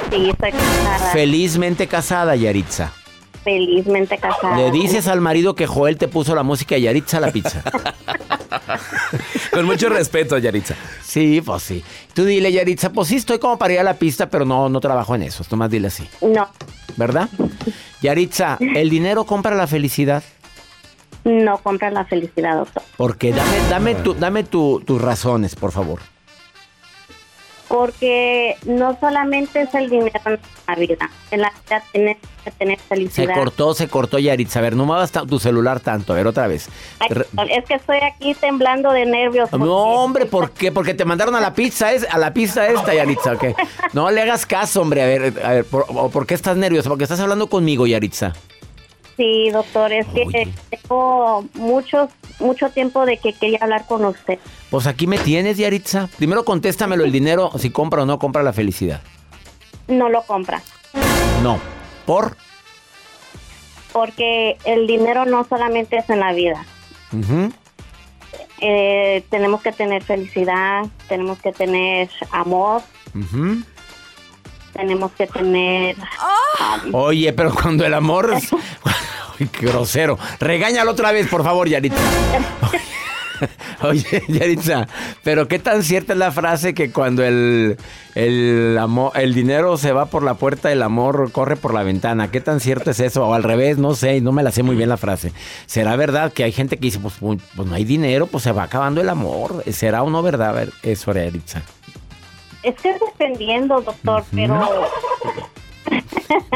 Sí, 0.10 0.30
estoy 0.30 0.51
casada. 0.51 1.12
Felizmente 1.12 1.88
casada, 1.88 2.36
Yaritza. 2.36 2.92
Felizmente 3.43 4.17
casada. 4.17 4.57
Le 4.57 4.71
dices 4.71 5.07
al 5.07 5.21
marido 5.21 5.55
que 5.55 5.67
Joel 5.67 5.98
te 5.98 6.07
puso 6.07 6.36
la 6.36 6.43
música 6.43 6.75
de 6.75 6.81
Yaritza 6.81 7.19
la 7.19 7.31
pizza. 7.31 7.63
Con 9.51 9.65
mucho 9.65 9.89
respeto, 9.89 10.38
Yaritza. 10.38 10.75
Sí, 11.03 11.41
pues 11.45 11.63
sí. 11.63 11.83
Tú 12.13 12.25
dile, 12.25 12.51
Yaritza, 12.51 12.91
pues 12.91 13.07
sí, 13.10 13.15
estoy 13.17 13.39
como 13.39 13.57
para 13.57 13.74
ir 13.74 13.79
a 13.79 13.83
la 13.83 13.95
pista, 13.95 14.29
pero 14.29 14.45
no, 14.45 14.69
no 14.69 14.79
trabajo 14.79 15.15
en 15.15 15.24
eso. 15.24 15.43
Nomás 15.51 15.69
dile 15.69 15.88
así. 15.88 16.07
No, 16.21 16.48
¿Verdad? 16.98 17.29
Yaritza, 18.01 18.57
¿el 18.60 18.89
dinero 18.89 19.25
compra 19.25 19.55
la 19.55 19.67
felicidad? 19.67 20.24
no 21.24 21.60
compra 21.60 21.91
la 21.91 22.03
felicidad, 22.05 22.55
doctor. 22.57 22.81
Porque 22.98 23.31
dame, 23.31 23.57
dame, 23.69 23.95
tu, 23.95 24.15
dame 24.15 24.43
tu- 24.43 24.81
tus 24.83 25.00
razones, 25.00 25.55
por 25.55 25.71
favor. 25.71 26.00
Porque 27.72 28.58
no 28.66 28.98
solamente 29.00 29.62
es 29.62 29.74
el 29.74 29.90
dinero 29.90 30.20
en 30.25 30.40
la 30.68 30.75
vida. 30.75 31.10
En 31.32 31.42
la 31.42 31.50
vida 31.66 31.82
tienes 31.94 32.18
que 32.44 32.51
tener 32.51 32.78
Se 32.78 32.84
felicidad. 32.86 33.34
cortó, 33.34 33.74
se 33.74 33.88
cortó, 33.88 34.20
Yaritza. 34.20 34.60
A 34.60 34.62
ver, 34.62 34.75
no 34.75 34.86
muevas 34.86 35.12
tu 35.12 35.40
celular 35.40 35.80
tanto. 35.80 36.12
A 36.12 36.18
ver, 36.18 36.28
otra 36.28 36.48
vez. 36.48 36.68
Ay, 37.00 37.08
es 37.50 37.63
que 37.66 37.75
estoy 37.75 37.98
aquí 37.98 38.34
temblando 38.34 38.92
de 38.92 39.06
nervios. 39.06 39.50
porque- 39.50 39.66
No, 39.66 39.74
hombre, 39.78 40.25
¿por 40.25 40.51
qué? 40.51 40.72
Porque 40.74 40.94
te 40.94 41.06
mandaron 41.06 41.34
a 41.36 41.40
la 41.40 41.54
pizza, 41.54 41.94
es, 41.94 42.06
a 42.10 42.18
la 42.18 42.34
pista 42.34 42.68
esta, 42.68 42.94
Yaritza, 42.94 43.34
¿ok? 43.34 43.46
No 43.94 44.12
le 44.12 44.22
hagas 44.22 44.46
caso, 44.46 44.82
hombre. 44.82 45.01
A 45.04 45.06
ver, 45.06 45.34
a 45.44 45.50
ver, 45.51 45.66
¿por, 45.66 45.86
por 46.12 46.28
qué 46.28 46.34
estás 46.34 46.58
nerviosa? 46.58 46.90
Porque 46.90 47.06
estás 47.06 47.22
hablando 47.22 47.48
conmigo, 47.48 47.88
Yaritza. 47.88 48.34
Sí, 49.22 49.51
doctor, 49.51 49.94
es 49.94 50.08
que 50.08 50.24
Oye. 50.25 50.51
tengo 50.72 51.46
muchos, 51.54 52.10
mucho 52.40 52.72
tiempo 52.72 53.06
de 53.06 53.18
que 53.18 53.34
quería 53.34 53.60
hablar 53.62 53.86
con 53.86 54.04
usted. 54.04 54.40
Pues 54.72 54.88
aquí 54.88 55.06
me 55.06 55.20
tienes, 55.20 55.58
Yaritza. 55.60 56.10
Primero 56.18 56.44
contéstamelo 56.44 57.04
el 57.04 57.12
dinero, 57.12 57.51
si 57.60 57.70
compra 57.70 58.01
o 58.01 58.08
no 58.08 58.18
compra 58.18 58.42
la 58.42 58.51
felicidad. 58.51 59.00
No 59.88 60.10
lo 60.10 60.24
compra. 60.24 60.63
No. 61.44 61.60
¿Por? 62.08 62.36
Porque 63.94 64.58
el 64.66 64.88
dinero 64.88 65.25
no 65.25 65.46
solamente 65.48 65.98
es 65.98 66.10
en 66.10 66.20
la 66.20 66.34
vida. 66.34 66.66
Eh, 68.60 69.24
tenemos 69.30 69.62
que 69.62 69.72
tener 69.72 70.01
felicidad, 70.01 70.82
tenemos 71.08 71.38
que 71.38 71.51
tener 71.51 72.10
amor, 72.32 72.82
Ujú. 73.13 73.62
Tenemos 74.74 75.12
que 75.13 75.28
tener... 75.28 75.96
Oye, 76.92 77.34
pero 77.34 77.54
cuando 77.54 77.86
el 77.86 77.94
amor 77.94 78.34
es... 78.36 78.50
Ay, 79.40 79.48
qué 79.48 79.66
grosero. 79.66 80.18
Regáñalo 80.40 80.92
otra 80.92 81.12
vez, 81.12 81.28
por 81.28 81.44
favor, 81.44 81.68
Yaritza. 81.68 82.01
Oye, 83.82 84.24
Yaritza, 84.28 84.88
pero 85.24 85.48
qué 85.48 85.60
tan 85.60 85.84
cierta 85.84 86.13
es 86.13 86.20
la 86.20 86.32
frase 86.32 86.74
que 86.74 86.92
cuando 86.92 87.24
el, 87.24 87.78
el, 88.16 88.78
amor, 88.80 89.13
el 89.16 89.34
dinero 89.34 89.78
se 89.78 89.92
va 89.92 90.06
por 90.06 90.24
la 90.24 90.36
puerta, 90.36 90.72
el 90.72 90.84
amor 90.84 91.32
corre 91.32 91.56
por 91.56 91.74
la 91.74 91.84
ventana? 91.84 92.30
¿Qué 92.30 92.42
tan 92.42 92.60
cierto 92.60 92.92
es 92.92 93.00
eso? 93.00 93.28
O 93.28 93.34
al 93.34 93.44
revés, 93.44 93.78
no 93.78 93.96
sé, 93.96 94.22
no 94.22 94.32
me 94.32 94.44
la 94.44 94.51
sé 94.51 94.63
muy 94.63 94.75
bien 94.75 94.90
la 94.90 94.98
frase. 94.98 95.34
¿Será 95.66 95.96
verdad 95.96 96.32
que 96.32 96.44
hay 96.44 96.51
gente 96.51 96.78
que 96.78 96.82
dice, 96.82 97.00
pues, 97.00 97.16
pues 97.20 97.68
no 97.68 97.74
hay 97.74 97.84
dinero, 97.84 98.28
pues 98.28 98.44
se 98.44 98.51
va 98.51 98.63
acabando 98.63 99.01
el 99.01 99.10
amor? 99.10 99.63
¿Será 99.72 100.04
o 100.04 100.10
no 100.10 100.22
verdad 100.22 100.50
A 100.50 100.54
ver, 100.54 100.70
eso, 100.84 101.12
Yaritza? 101.13 101.63
Es 102.63 102.75
que 102.75 102.89
es 102.91 103.00
dependiendo, 103.00 103.82
doctor, 103.82 104.24
pero... 104.34 104.88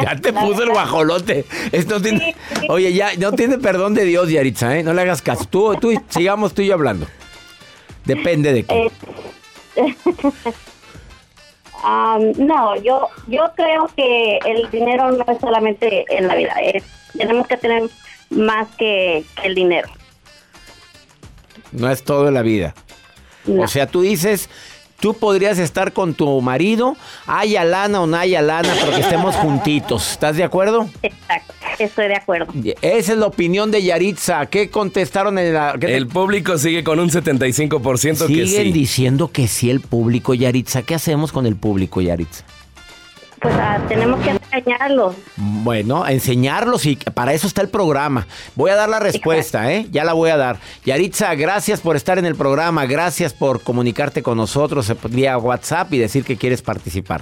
Ya 0.01 0.15
te 0.15 0.31
puso 0.31 0.63
el 0.63 0.69
guajolote. 0.69 1.43
Esto 1.73 2.01
tiene- 2.01 2.33
Sí, 2.49 2.55
sí. 2.61 2.67
Oye, 2.69 2.93
ya 2.93 3.13
no 3.17 3.33
tiene 3.33 3.57
perdón 3.57 3.93
de 3.93 4.05
Dios, 4.05 4.29
Yaritza, 4.29 4.77
¿eh? 4.77 4.83
No 4.83 4.93
le 4.93 5.01
hagas 5.01 5.21
caso. 5.21 5.43
Tú, 5.45 5.75
tú, 5.75 5.91
sigamos 6.07 6.53
tú 6.53 6.61
y 6.61 6.67
yo 6.67 6.75
hablando. 6.75 7.05
Depende 8.05 8.53
de 8.53 8.63
qué. 8.63 8.91
Eh, 9.75 9.95
Am, 11.83 12.31
no, 12.37 12.75
yo 12.81 13.09
yo 13.27 13.51
creo 13.55 13.89
que 13.95 14.37
el 14.45 14.69
dinero 14.71 15.11
no 15.11 15.25
es 15.27 15.39
solamente 15.41 16.05
en 16.09 16.27
la 16.27 16.35
vida. 16.35 16.53
es- 16.61 16.83
tenemos 17.17 17.45
que 17.47 17.57
tener 17.57 17.83
más 18.29 18.67
que, 18.77 19.25
que 19.41 19.47
el 19.47 19.55
dinero. 19.55 19.89
No 21.73 21.89
es 21.89 22.03
todo 22.03 22.27
en 22.29 22.33
la 22.33 22.41
vida. 22.43 22.73
No. 23.45 23.63
O 23.63 23.67
sea, 23.67 23.87
tú 23.87 24.01
dices, 24.01 24.49
tú 25.05 25.13
podrías 25.13 25.59
estar 25.59 25.93
con 25.93 26.15
tu 26.15 26.41
marido, 26.41 26.97
haya 27.27 27.63
lana 27.63 28.01
o 28.01 28.07
no 28.07 28.17
haya 28.17 28.41
lana, 28.41 28.73
pero 28.79 28.95
que 28.95 29.01
estemos 29.01 29.35
juntitos. 29.35 30.13
¿Estás 30.13 30.35
de 30.35 30.43
acuerdo? 30.43 30.89
Exacto, 31.03 31.53
estoy 31.77 32.07
de 32.07 32.15
acuerdo. 32.15 32.51
Esa 32.81 33.11
es 33.13 33.17
la 33.19 33.27
opinión 33.27 33.69
de 33.69 33.83
Yaritza. 33.83 34.47
¿Qué 34.47 34.71
contestaron 34.71 35.37
en 35.37 35.53
la... 35.53 35.73
qué 35.79 35.85
te- 35.85 35.95
El 35.95 36.07
público 36.07 36.57
sigue 36.57 36.83
con 36.83 36.99
un 36.99 37.11
75% 37.11 38.25
que 38.25 38.47
Siguen 38.47 38.47
sí. 38.47 38.71
diciendo 38.71 39.27
que 39.31 39.47
sí 39.47 39.69
el 39.69 39.79
público, 39.79 40.33
Yaritza. 40.33 40.81
¿Qué 40.81 40.95
hacemos 40.95 41.31
con 41.31 41.45
el 41.45 41.55
público, 41.55 42.01
Yaritza? 42.01 42.43
Pues 43.45 43.57
ah, 43.59 43.79
tenemos 43.87 44.19
que 44.21 44.31
engañarlos. 44.31 45.15
Bueno, 45.35 46.07
enseñarlos 46.07 46.87
y 46.87 46.95
para 46.95 47.31
eso 47.31 47.45
está 47.45 47.61
el 47.61 47.69
programa. 47.69 48.25
Voy 48.55 48.71
a 48.71 48.75
dar 48.75 48.89
la 48.89 48.99
respuesta, 48.99 49.71
¿eh? 49.71 49.85
Ya 49.91 50.03
la 50.03 50.13
voy 50.13 50.31
a 50.31 50.37
dar. 50.37 50.57
Yaritza, 50.83 51.35
gracias 51.35 51.79
por 51.79 51.95
estar 51.95 52.17
en 52.17 52.25
el 52.25 52.33
programa, 52.33 52.87
gracias 52.87 53.35
por 53.35 53.61
comunicarte 53.61 54.23
con 54.23 54.37
nosotros 54.37 54.89
eh, 54.89 54.95
vía 55.11 55.37
WhatsApp 55.37 55.93
y 55.93 55.99
decir 55.99 56.23
que 56.23 56.37
quieres 56.37 56.63
participar. 56.63 57.21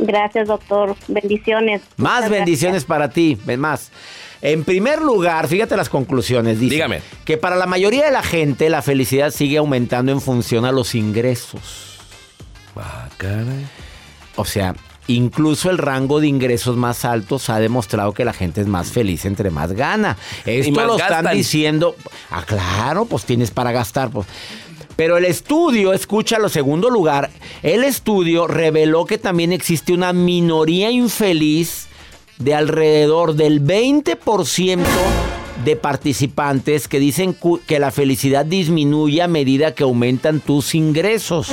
Gracias, 0.00 0.48
doctor. 0.48 0.96
Bendiciones. 1.06 1.82
Más 1.96 2.24
Muchas 2.24 2.30
bendiciones 2.30 2.84
para 2.84 3.10
ti, 3.10 3.38
ven 3.44 3.60
más. 3.60 3.92
En 4.42 4.64
primer 4.64 5.00
lugar, 5.00 5.46
fíjate 5.46 5.76
las 5.76 5.88
conclusiones. 5.88 6.58
Dice 6.58 6.74
Dígame. 6.74 7.00
Que 7.24 7.36
para 7.36 7.54
la 7.54 7.66
mayoría 7.66 8.06
de 8.06 8.10
la 8.10 8.24
gente 8.24 8.68
la 8.68 8.82
felicidad 8.82 9.30
sigue 9.30 9.58
aumentando 9.58 10.10
en 10.10 10.20
función 10.20 10.64
a 10.64 10.72
los 10.72 10.96
ingresos. 10.96 12.00
Ah, 12.74 13.08
caray. 13.18 13.66
O 14.40 14.44
sea, 14.46 14.74
incluso 15.06 15.70
el 15.70 15.78
rango 15.78 16.20
de 16.20 16.26
ingresos 16.26 16.76
más 16.76 17.04
altos 17.04 17.50
ha 17.50 17.60
demostrado 17.60 18.12
que 18.12 18.24
la 18.24 18.32
gente 18.32 18.62
es 18.62 18.66
más 18.66 18.90
feliz 18.90 19.24
entre 19.26 19.50
más 19.50 19.72
gana. 19.72 20.16
Esto 20.46 20.72
más 20.72 20.86
lo 20.86 20.96
están 20.96 21.30
diciendo. 21.32 21.94
Ah, 22.30 22.42
claro, 22.46 23.04
pues 23.04 23.24
tienes 23.24 23.50
para 23.50 23.70
gastar. 23.70 24.10
Pues. 24.10 24.26
Pero 24.96 25.18
el 25.18 25.26
estudio, 25.26 25.92
escucha 25.92 26.38
lo 26.38 26.48
segundo 26.48 26.88
lugar, 26.88 27.30
el 27.62 27.84
estudio 27.84 28.46
reveló 28.46 29.04
que 29.04 29.18
también 29.18 29.52
existe 29.52 29.92
una 29.92 30.12
minoría 30.12 30.90
infeliz 30.90 31.88
de 32.38 32.54
alrededor 32.54 33.34
del 33.34 33.62
20% 33.62 34.78
de 35.64 35.76
participantes 35.76 36.88
que 36.88 36.98
dicen 36.98 37.36
que 37.66 37.78
la 37.78 37.90
felicidad 37.90 38.44
disminuye 38.44 39.22
a 39.22 39.28
medida 39.28 39.74
que 39.74 39.82
aumentan 39.82 40.40
tus 40.40 40.74
ingresos. 40.74 41.48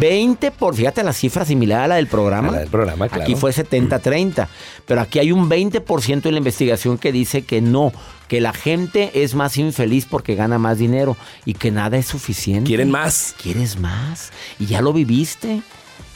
20 0.00 0.50
por, 0.50 0.74
fíjate 0.74 1.02
la 1.02 1.12
cifra 1.12 1.44
similar 1.44 1.82
a 1.82 1.88
la 1.88 1.94
del 1.96 2.06
programa. 2.06 2.52
La 2.52 2.58
del 2.60 2.68
programa, 2.68 3.08
claro. 3.08 3.22
Aquí 3.22 3.34
fue 3.34 3.52
70-30, 3.52 4.48
pero 4.84 5.00
aquí 5.00 5.18
hay 5.18 5.32
un 5.32 5.48
20% 5.48 6.22
de 6.22 6.32
la 6.32 6.38
investigación 6.38 6.98
que 6.98 7.12
dice 7.12 7.42
que 7.42 7.60
no, 7.60 7.92
que 8.28 8.40
la 8.40 8.52
gente 8.52 9.22
es 9.22 9.34
más 9.34 9.56
infeliz 9.56 10.06
porque 10.06 10.34
gana 10.34 10.58
más 10.58 10.78
dinero 10.78 11.16
y 11.44 11.54
que 11.54 11.70
nada 11.70 11.96
es 11.96 12.06
suficiente. 12.06 12.66
¿Quieren 12.66 12.90
más? 12.90 13.34
¿Quieres 13.40 13.78
más? 13.78 14.32
Y 14.58 14.66
ya 14.66 14.82
lo 14.82 14.92
viviste. 14.92 15.62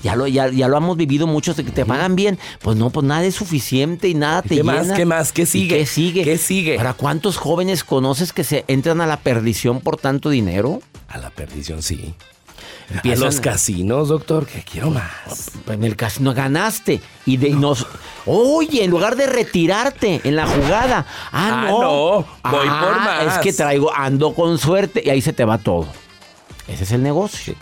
Ya 0.02 0.16
lo, 0.16 0.26
ya, 0.26 0.48
ya 0.48 0.66
lo 0.68 0.76
hemos 0.78 0.96
vivido 0.96 1.26
muchos 1.26 1.56
de 1.56 1.64
que 1.64 1.70
te 1.72 1.84
pagan 1.84 2.16
bien. 2.16 2.38
Pues 2.62 2.76
no, 2.76 2.90
pues 2.90 3.04
nada 3.06 3.22
es 3.24 3.34
suficiente 3.34 4.08
y 4.08 4.14
nada 4.14 4.42
te 4.42 4.56
¿Qué 4.56 4.62
más? 4.62 4.82
llena. 4.82 4.96
¿Qué 4.96 5.04
más? 5.04 5.32
¿Qué 5.32 5.42
¿Y 5.42 5.46
sigue? 5.46 5.78
¿Qué 5.78 5.86
sigue? 5.86 6.24
¿Qué 6.24 6.38
sigue? 6.38 6.78
Ahora, 6.78 6.94
¿cuántos 6.94 7.36
jóvenes 7.36 7.84
conoces 7.84 8.32
que 8.32 8.44
se 8.44 8.64
entran 8.68 9.00
a 9.00 9.06
la 9.06 9.18
perdición 9.18 9.80
por 9.80 9.96
tanto 9.98 10.30
dinero? 10.30 10.80
A 11.08 11.18
la 11.18 11.30
perdición, 11.30 11.82
sí. 11.82 12.14
Empiezan- 12.92 13.22
a 13.22 13.26
los 13.26 13.40
casinos, 13.40 14.08
doctor, 14.08 14.46
que 14.46 14.62
quiero 14.62 14.90
más. 14.90 15.50
En 15.68 15.84
el 15.84 15.94
casino 15.96 16.34
ganaste. 16.34 17.00
Y 17.26 17.36
de 17.36 17.48
y 17.50 17.52
nos. 17.52 17.86
Oye, 18.26 18.82
en 18.82 18.90
lugar 18.90 19.14
de 19.16 19.26
retirarte 19.26 20.20
en 20.24 20.34
la 20.34 20.46
jugada. 20.46 21.06
Ah, 21.30 21.64
Ah, 21.66 21.68
no. 21.70 21.80
no, 21.82 21.90
voy 22.50 22.66
Ah, 22.68 22.80
por 22.84 22.96
más. 23.00 23.36
Es 23.36 23.42
que 23.42 23.52
traigo, 23.52 23.94
ando 23.94 24.34
con 24.34 24.58
suerte. 24.58 25.02
Y 25.04 25.10
ahí 25.10 25.20
se 25.20 25.32
te 25.32 25.44
va 25.44 25.58
todo. 25.58 25.86
Ese 26.66 26.82
es 26.84 26.92
el 26.92 27.02
negocio. 27.02 27.54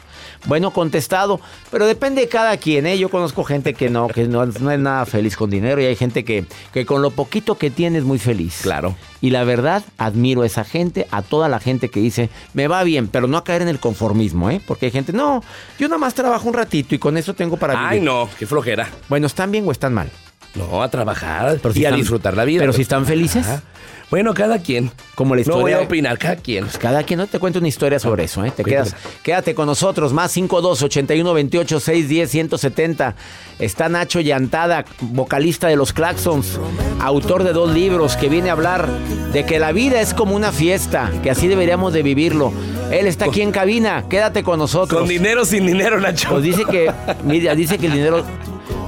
Bueno, 0.46 0.70
contestado, 0.72 1.40
pero 1.70 1.86
depende 1.86 2.22
de 2.22 2.28
cada 2.28 2.56
quien, 2.56 2.86
¿eh? 2.86 2.98
Yo 2.98 3.08
conozco 3.08 3.44
gente 3.44 3.74
que 3.74 3.90
no, 3.90 4.08
que 4.08 4.26
no, 4.28 4.46
no 4.46 4.70
es 4.70 4.78
nada 4.78 5.04
feliz 5.06 5.36
con 5.36 5.50
dinero 5.50 5.80
y 5.80 5.86
hay 5.86 5.96
gente 5.96 6.24
que, 6.24 6.44
que 6.72 6.86
con 6.86 7.02
lo 7.02 7.10
poquito 7.10 7.56
que 7.56 7.70
tiene 7.70 7.98
es 7.98 8.04
muy 8.04 8.18
feliz. 8.18 8.60
Claro. 8.62 8.96
Y 9.20 9.30
la 9.30 9.44
verdad, 9.44 9.82
admiro 9.98 10.42
a 10.42 10.46
esa 10.46 10.64
gente, 10.64 11.06
a 11.10 11.22
toda 11.22 11.48
la 11.48 11.60
gente 11.60 11.88
que 11.88 12.00
dice, 12.00 12.30
me 12.54 12.68
va 12.68 12.84
bien, 12.84 13.08
pero 13.08 13.26
no 13.26 13.36
a 13.36 13.44
caer 13.44 13.62
en 13.62 13.68
el 13.68 13.80
conformismo, 13.80 14.50
¿eh? 14.50 14.60
Porque 14.66 14.86
hay 14.86 14.92
gente, 14.92 15.12
no, 15.12 15.42
yo 15.78 15.88
nada 15.88 15.98
más 15.98 16.14
trabajo 16.14 16.48
un 16.48 16.54
ratito 16.54 16.94
y 16.94 16.98
con 16.98 17.16
eso 17.16 17.34
tengo 17.34 17.56
para 17.56 17.74
vivir. 17.74 17.88
Ay, 17.88 18.00
no, 18.00 18.28
qué 18.38 18.46
flojera. 18.46 18.88
Bueno, 19.08 19.26
¿están 19.26 19.50
bien 19.50 19.66
o 19.66 19.72
están 19.72 19.94
mal? 19.94 20.10
No, 20.54 20.82
a 20.82 20.88
trabajar 20.90 21.58
Pero 21.62 21.74
si 21.74 21.80
y 21.80 21.84
a 21.84 21.88
están- 21.88 22.00
disfrutar 22.00 22.36
la 22.36 22.44
vida. 22.44 22.60
pero 22.60 22.72
si 22.72 22.82
están 22.82 23.06
felices. 23.06 23.46
Ajá. 23.46 23.62
Bueno, 24.10 24.32
cada 24.32 24.58
quien. 24.58 24.90
Como 25.14 25.34
la 25.34 25.42
No 25.42 25.52
voy 25.52 25.54
historia- 25.72 25.76
a 25.76 25.82
opinar, 25.82 26.16
cada 26.18 26.36
quien. 26.36 26.64
Pues 26.64 26.78
cada 26.78 27.02
quien 27.02 27.18
no 27.18 27.26
te 27.26 27.38
cuenta 27.38 27.58
una 27.58 27.68
historia 27.68 27.98
sobre 27.98 28.24
eso, 28.24 28.42
¿eh? 28.42 28.50
Te 28.50 28.64
quedas, 28.64 28.96
quédate 29.22 29.54
con 29.54 29.66
nosotros, 29.66 30.14
más 30.14 30.32
52 30.32 30.80
81 30.82 31.34
28 31.34 31.78
610 31.78 32.30
170. 32.30 33.14
Está 33.58 33.90
Nacho 33.90 34.20
Llantada, 34.20 34.86
vocalista 35.00 35.68
de 35.68 35.76
los 35.76 35.92
Claxons, 35.92 36.58
autor 37.00 37.44
de 37.44 37.52
dos 37.52 37.74
libros 37.74 38.16
que 38.16 38.30
viene 38.30 38.48
a 38.48 38.52
hablar 38.52 38.88
de 39.34 39.44
que 39.44 39.58
la 39.58 39.72
vida 39.72 40.00
es 40.00 40.14
como 40.14 40.34
una 40.34 40.52
fiesta, 40.52 41.10
que 41.22 41.30
así 41.30 41.46
deberíamos 41.46 41.92
de 41.92 42.02
vivirlo. 42.02 42.50
Él 42.90 43.06
está 43.06 43.26
aquí 43.26 43.42
en 43.42 43.52
cabina, 43.52 44.06
quédate 44.08 44.42
con 44.42 44.58
nosotros. 44.58 44.98
Con 45.00 45.06
dinero, 45.08 45.44
sin 45.44 45.66
dinero, 45.66 46.00
Nacho. 46.00 46.30
Pues 46.30 46.44
dice 46.44 46.64
que, 46.70 46.90
mira, 47.24 47.54
dice 47.54 47.76
que 47.76 47.86
el 47.88 47.92
dinero, 47.92 48.24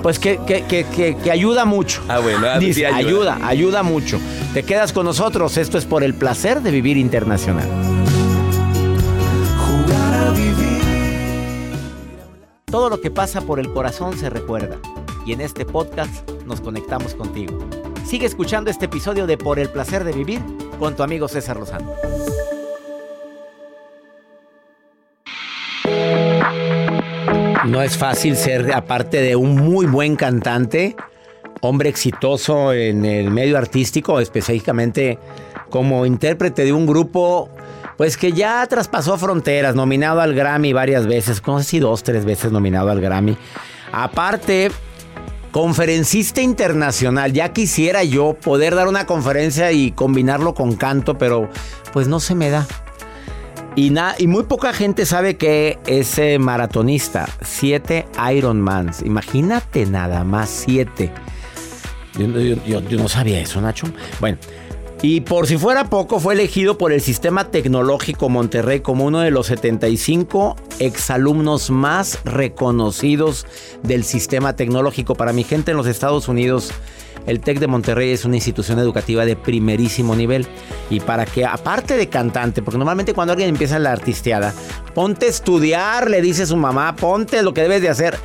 pues 0.02 0.18
que, 0.18 0.38
que, 0.46 0.64
que, 0.64 0.84
que- 0.84 1.16
que 1.16 1.30
ayuda 1.30 1.64
mucho. 1.64 2.02
Ah, 2.08 2.18
bueno, 2.20 2.46
ah, 2.48 2.58
dice, 2.58 2.86
ayuda. 2.86 3.34
ayuda. 3.34 3.48
ayuda, 3.48 3.82
mucho. 3.82 4.18
Te 4.54 4.62
quedas 4.62 4.92
con 4.92 5.06
nosotros. 5.06 5.56
Esto 5.56 5.78
es 5.78 5.84
por 5.84 6.02
el 6.02 6.14
placer 6.14 6.62
de 6.62 6.70
vivir 6.70 6.96
internacional. 6.96 7.68
Todo 12.70 12.88
lo 12.88 13.00
que 13.00 13.10
pasa 13.10 13.40
por 13.40 13.58
el 13.58 13.72
corazón 13.72 14.16
se 14.16 14.30
recuerda. 14.30 14.76
Y 15.26 15.32
en 15.32 15.40
este 15.40 15.64
podcast 15.64 16.28
nos 16.46 16.60
conectamos 16.60 17.14
contigo. 17.14 17.58
Sigue 18.06 18.26
escuchando 18.26 18.70
este 18.70 18.86
episodio 18.86 19.26
de 19.26 19.36
Por 19.36 19.58
el 19.58 19.68
placer 19.68 20.04
de 20.04 20.12
vivir 20.12 20.40
con 20.78 20.96
tu 20.96 21.02
amigo 21.02 21.28
César 21.28 21.58
Lozano. 21.58 21.90
No 27.70 27.80
es 27.82 27.96
fácil 27.96 28.36
ser, 28.36 28.72
aparte 28.74 29.22
de 29.22 29.36
un 29.36 29.54
muy 29.54 29.86
buen 29.86 30.16
cantante, 30.16 30.96
hombre 31.60 31.88
exitoso 31.88 32.72
en 32.72 33.04
el 33.04 33.30
medio 33.30 33.56
artístico, 33.56 34.18
específicamente 34.18 35.20
como 35.70 36.04
intérprete 36.04 36.64
de 36.64 36.72
un 36.72 36.84
grupo, 36.84 37.48
pues 37.96 38.16
que 38.16 38.32
ya 38.32 38.66
traspasó 38.66 39.16
fronteras, 39.18 39.76
nominado 39.76 40.20
al 40.20 40.34
Grammy 40.34 40.72
varias 40.72 41.06
veces, 41.06 41.40
no 41.46 41.62
si 41.62 41.78
dos, 41.78 42.02
tres 42.02 42.24
veces 42.24 42.50
nominado 42.50 42.90
al 42.90 43.00
Grammy. 43.00 43.36
Aparte, 43.92 44.72
conferencista 45.52 46.40
internacional, 46.40 47.32
ya 47.32 47.52
quisiera 47.52 48.02
yo 48.02 48.34
poder 48.34 48.74
dar 48.74 48.88
una 48.88 49.06
conferencia 49.06 49.70
y 49.70 49.92
combinarlo 49.92 50.54
con 50.54 50.74
canto, 50.74 51.18
pero 51.18 51.48
pues 51.92 52.08
no 52.08 52.18
se 52.18 52.34
me 52.34 52.50
da. 52.50 52.66
Y, 53.76 53.92
y 54.18 54.26
muy 54.26 54.42
poca 54.44 54.72
gente 54.72 55.06
sabe 55.06 55.36
que 55.36 55.78
es 55.86 56.18
eh, 56.18 56.38
maratonista. 56.38 57.26
Siete 57.42 58.06
Ironmans. 58.34 59.02
Imagínate 59.02 59.86
nada 59.86 60.24
más 60.24 60.50
siete. 60.50 61.12
Yo- 62.18 62.80
yo 62.80 62.98
no 62.98 63.08
sabía 63.08 63.40
eso, 63.40 63.60
Nacho. 63.60 63.86
Bueno, 64.18 64.38
y 65.02 65.22
por 65.22 65.46
si 65.46 65.56
fuera 65.56 65.84
poco, 65.88 66.20
fue 66.20 66.34
elegido 66.34 66.76
por 66.76 66.92
el 66.92 67.00
Sistema 67.00 67.50
Tecnológico 67.50 68.28
Monterrey 68.28 68.80
como 68.80 69.06
uno 69.06 69.20
de 69.20 69.30
los 69.30 69.46
75 69.46 70.56
exalumnos 70.78 71.70
más 71.70 72.20
reconocidos 72.24 73.46
del 73.82 74.04
sistema 74.04 74.56
tecnológico. 74.56 75.14
Para 75.14 75.32
mi 75.32 75.42
gente 75.42 75.70
en 75.70 75.78
los 75.78 75.86
Estados 75.86 76.28
Unidos, 76.28 76.72
el 77.26 77.40
TEC 77.40 77.60
de 77.60 77.66
Monterrey 77.66 78.10
es 78.10 78.26
una 78.26 78.36
institución 78.36 78.78
educativa 78.78 79.24
de 79.24 79.36
primerísimo 79.36 80.14
nivel. 80.14 80.46
Y 80.90 81.00
para 81.00 81.24
que, 81.24 81.46
aparte 81.46 81.96
de 81.96 82.10
cantante, 82.10 82.60
porque 82.60 82.76
normalmente 82.76 83.14
cuando 83.14 83.32
alguien 83.32 83.48
empieza 83.48 83.78
la 83.78 83.92
artisteada, 83.92 84.52
ponte 84.94 85.26
a 85.26 85.30
estudiar, 85.30 86.10
le 86.10 86.20
dice 86.20 86.44
su 86.44 86.56
mamá, 86.56 86.94
ponte 86.96 87.42
lo 87.42 87.54
que 87.54 87.62
debes 87.62 87.80
de 87.80 87.88
hacer. 87.88 88.18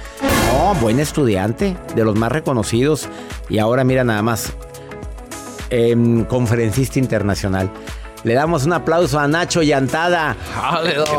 No, 0.52 0.76
buen 0.76 1.00
estudiante, 1.00 1.78
de 1.96 2.04
los 2.04 2.16
más 2.16 2.34
reconocidos. 2.34 3.08
Y 3.48 3.60
ahora 3.60 3.84
mira 3.84 4.04
nada 4.04 4.22
más, 4.22 4.54
em, 5.76 6.24
conferencista 6.26 7.00
internacional. 7.00 7.70
Le 8.24 8.34
damos 8.34 8.66
un 8.66 8.74
aplauso 8.74 9.20
a 9.20 9.28
Nacho 9.28 9.62
Llantada. 9.62 10.36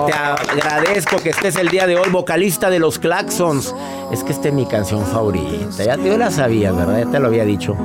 Te 0.06 0.12
agradezco 0.12 1.18
que 1.18 1.30
estés 1.30 1.56
el 1.56 1.68
día 1.68 1.86
de 1.86 1.96
hoy, 1.96 2.08
vocalista 2.10 2.68
de 2.68 2.80
los 2.80 2.98
Claxons. 2.98 3.74
Es 4.10 4.24
que 4.24 4.32
esta 4.32 4.48
es 4.48 4.54
mi 4.54 4.66
canción 4.66 5.04
favorita. 5.06 5.84
Ya 5.84 5.96
te 5.96 6.18
la 6.18 6.30
sabías, 6.30 6.74
¿verdad? 6.74 7.04
Ya 7.04 7.10
te 7.12 7.20
lo 7.20 7.28
había 7.28 7.44
dicho. 7.44 7.76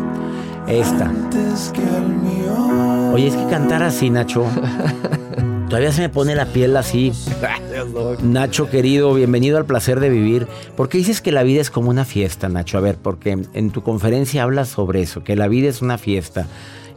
Esta. 0.68 1.12
Oye, 3.14 3.28
es 3.28 3.36
que 3.36 3.46
cantar 3.48 3.84
así, 3.84 4.10
Nacho. 4.10 4.46
Todavía 5.70 5.92
se 5.92 6.02
me 6.02 6.10
pone 6.10 6.34
la 6.34 6.46
piel 6.46 6.76
así. 6.76 7.14
Nacho 8.22 8.70
querido, 8.70 9.13
bienvenido 9.13 9.58
al 9.58 9.65
placer 9.65 10.00
de 10.00 10.10
vivir. 10.10 10.48
¿Por 10.76 10.89
qué 10.89 10.98
dices 10.98 11.22
que 11.22 11.32
la 11.32 11.44
vida 11.44 11.62
es 11.62 11.70
como 11.70 11.89
una 11.89 12.06
fiesta, 12.06 12.50
Nacho? 12.50 12.78
A 12.78 12.82
ver, 12.82 12.98
porque 12.98 13.38
en 13.54 13.72
tu 13.72 13.82
conferencia 13.84 14.44
hablas 14.44 14.70
sobre 14.70 15.02
eso, 15.02 15.24
que 15.24 15.36
la 15.36 15.48
vida 15.48 15.70
es 15.70 15.82
una 15.82 15.98
fiesta. 15.98 16.48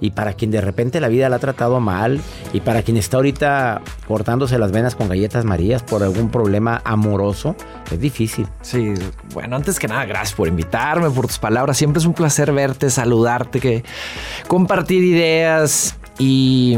Y 0.00 0.10
para 0.10 0.34
quien 0.34 0.50
de 0.50 0.60
repente 0.60 1.00
la 1.00 1.08
vida 1.08 1.28
la 1.28 1.36
ha 1.36 1.38
tratado 1.38 1.80
mal, 1.80 2.20
y 2.52 2.60
para 2.60 2.82
quien 2.82 2.96
está 2.96 3.16
ahorita 3.16 3.80
cortándose 4.06 4.58
las 4.58 4.72
venas 4.72 4.94
con 4.94 5.08
galletas 5.08 5.44
marías 5.44 5.82
por 5.82 6.02
algún 6.02 6.30
problema 6.30 6.82
amoroso, 6.84 7.56
es 7.90 8.00
difícil. 8.00 8.46
Sí, 8.60 8.92
bueno, 9.32 9.56
antes 9.56 9.78
que 9.78 9.88
nada, 9.88 10.04
gracias 10.04 10.34
por 10.34 10.48
invitarme, 10.48 11.10
por 11.10 11.26
tus 11.26 11.38
palabras. 11.38 11.76
Siempre 11.76 12.00
es 12.00 12.06
un 12.06 12.14
placer 12.14 12.52
verte, 12.52 12.90
saludarte, 12.90 13.60
que 13.60 13.84
compartir 14.48 15.02
ideas 15.04 15.96
y, 16.18 16.76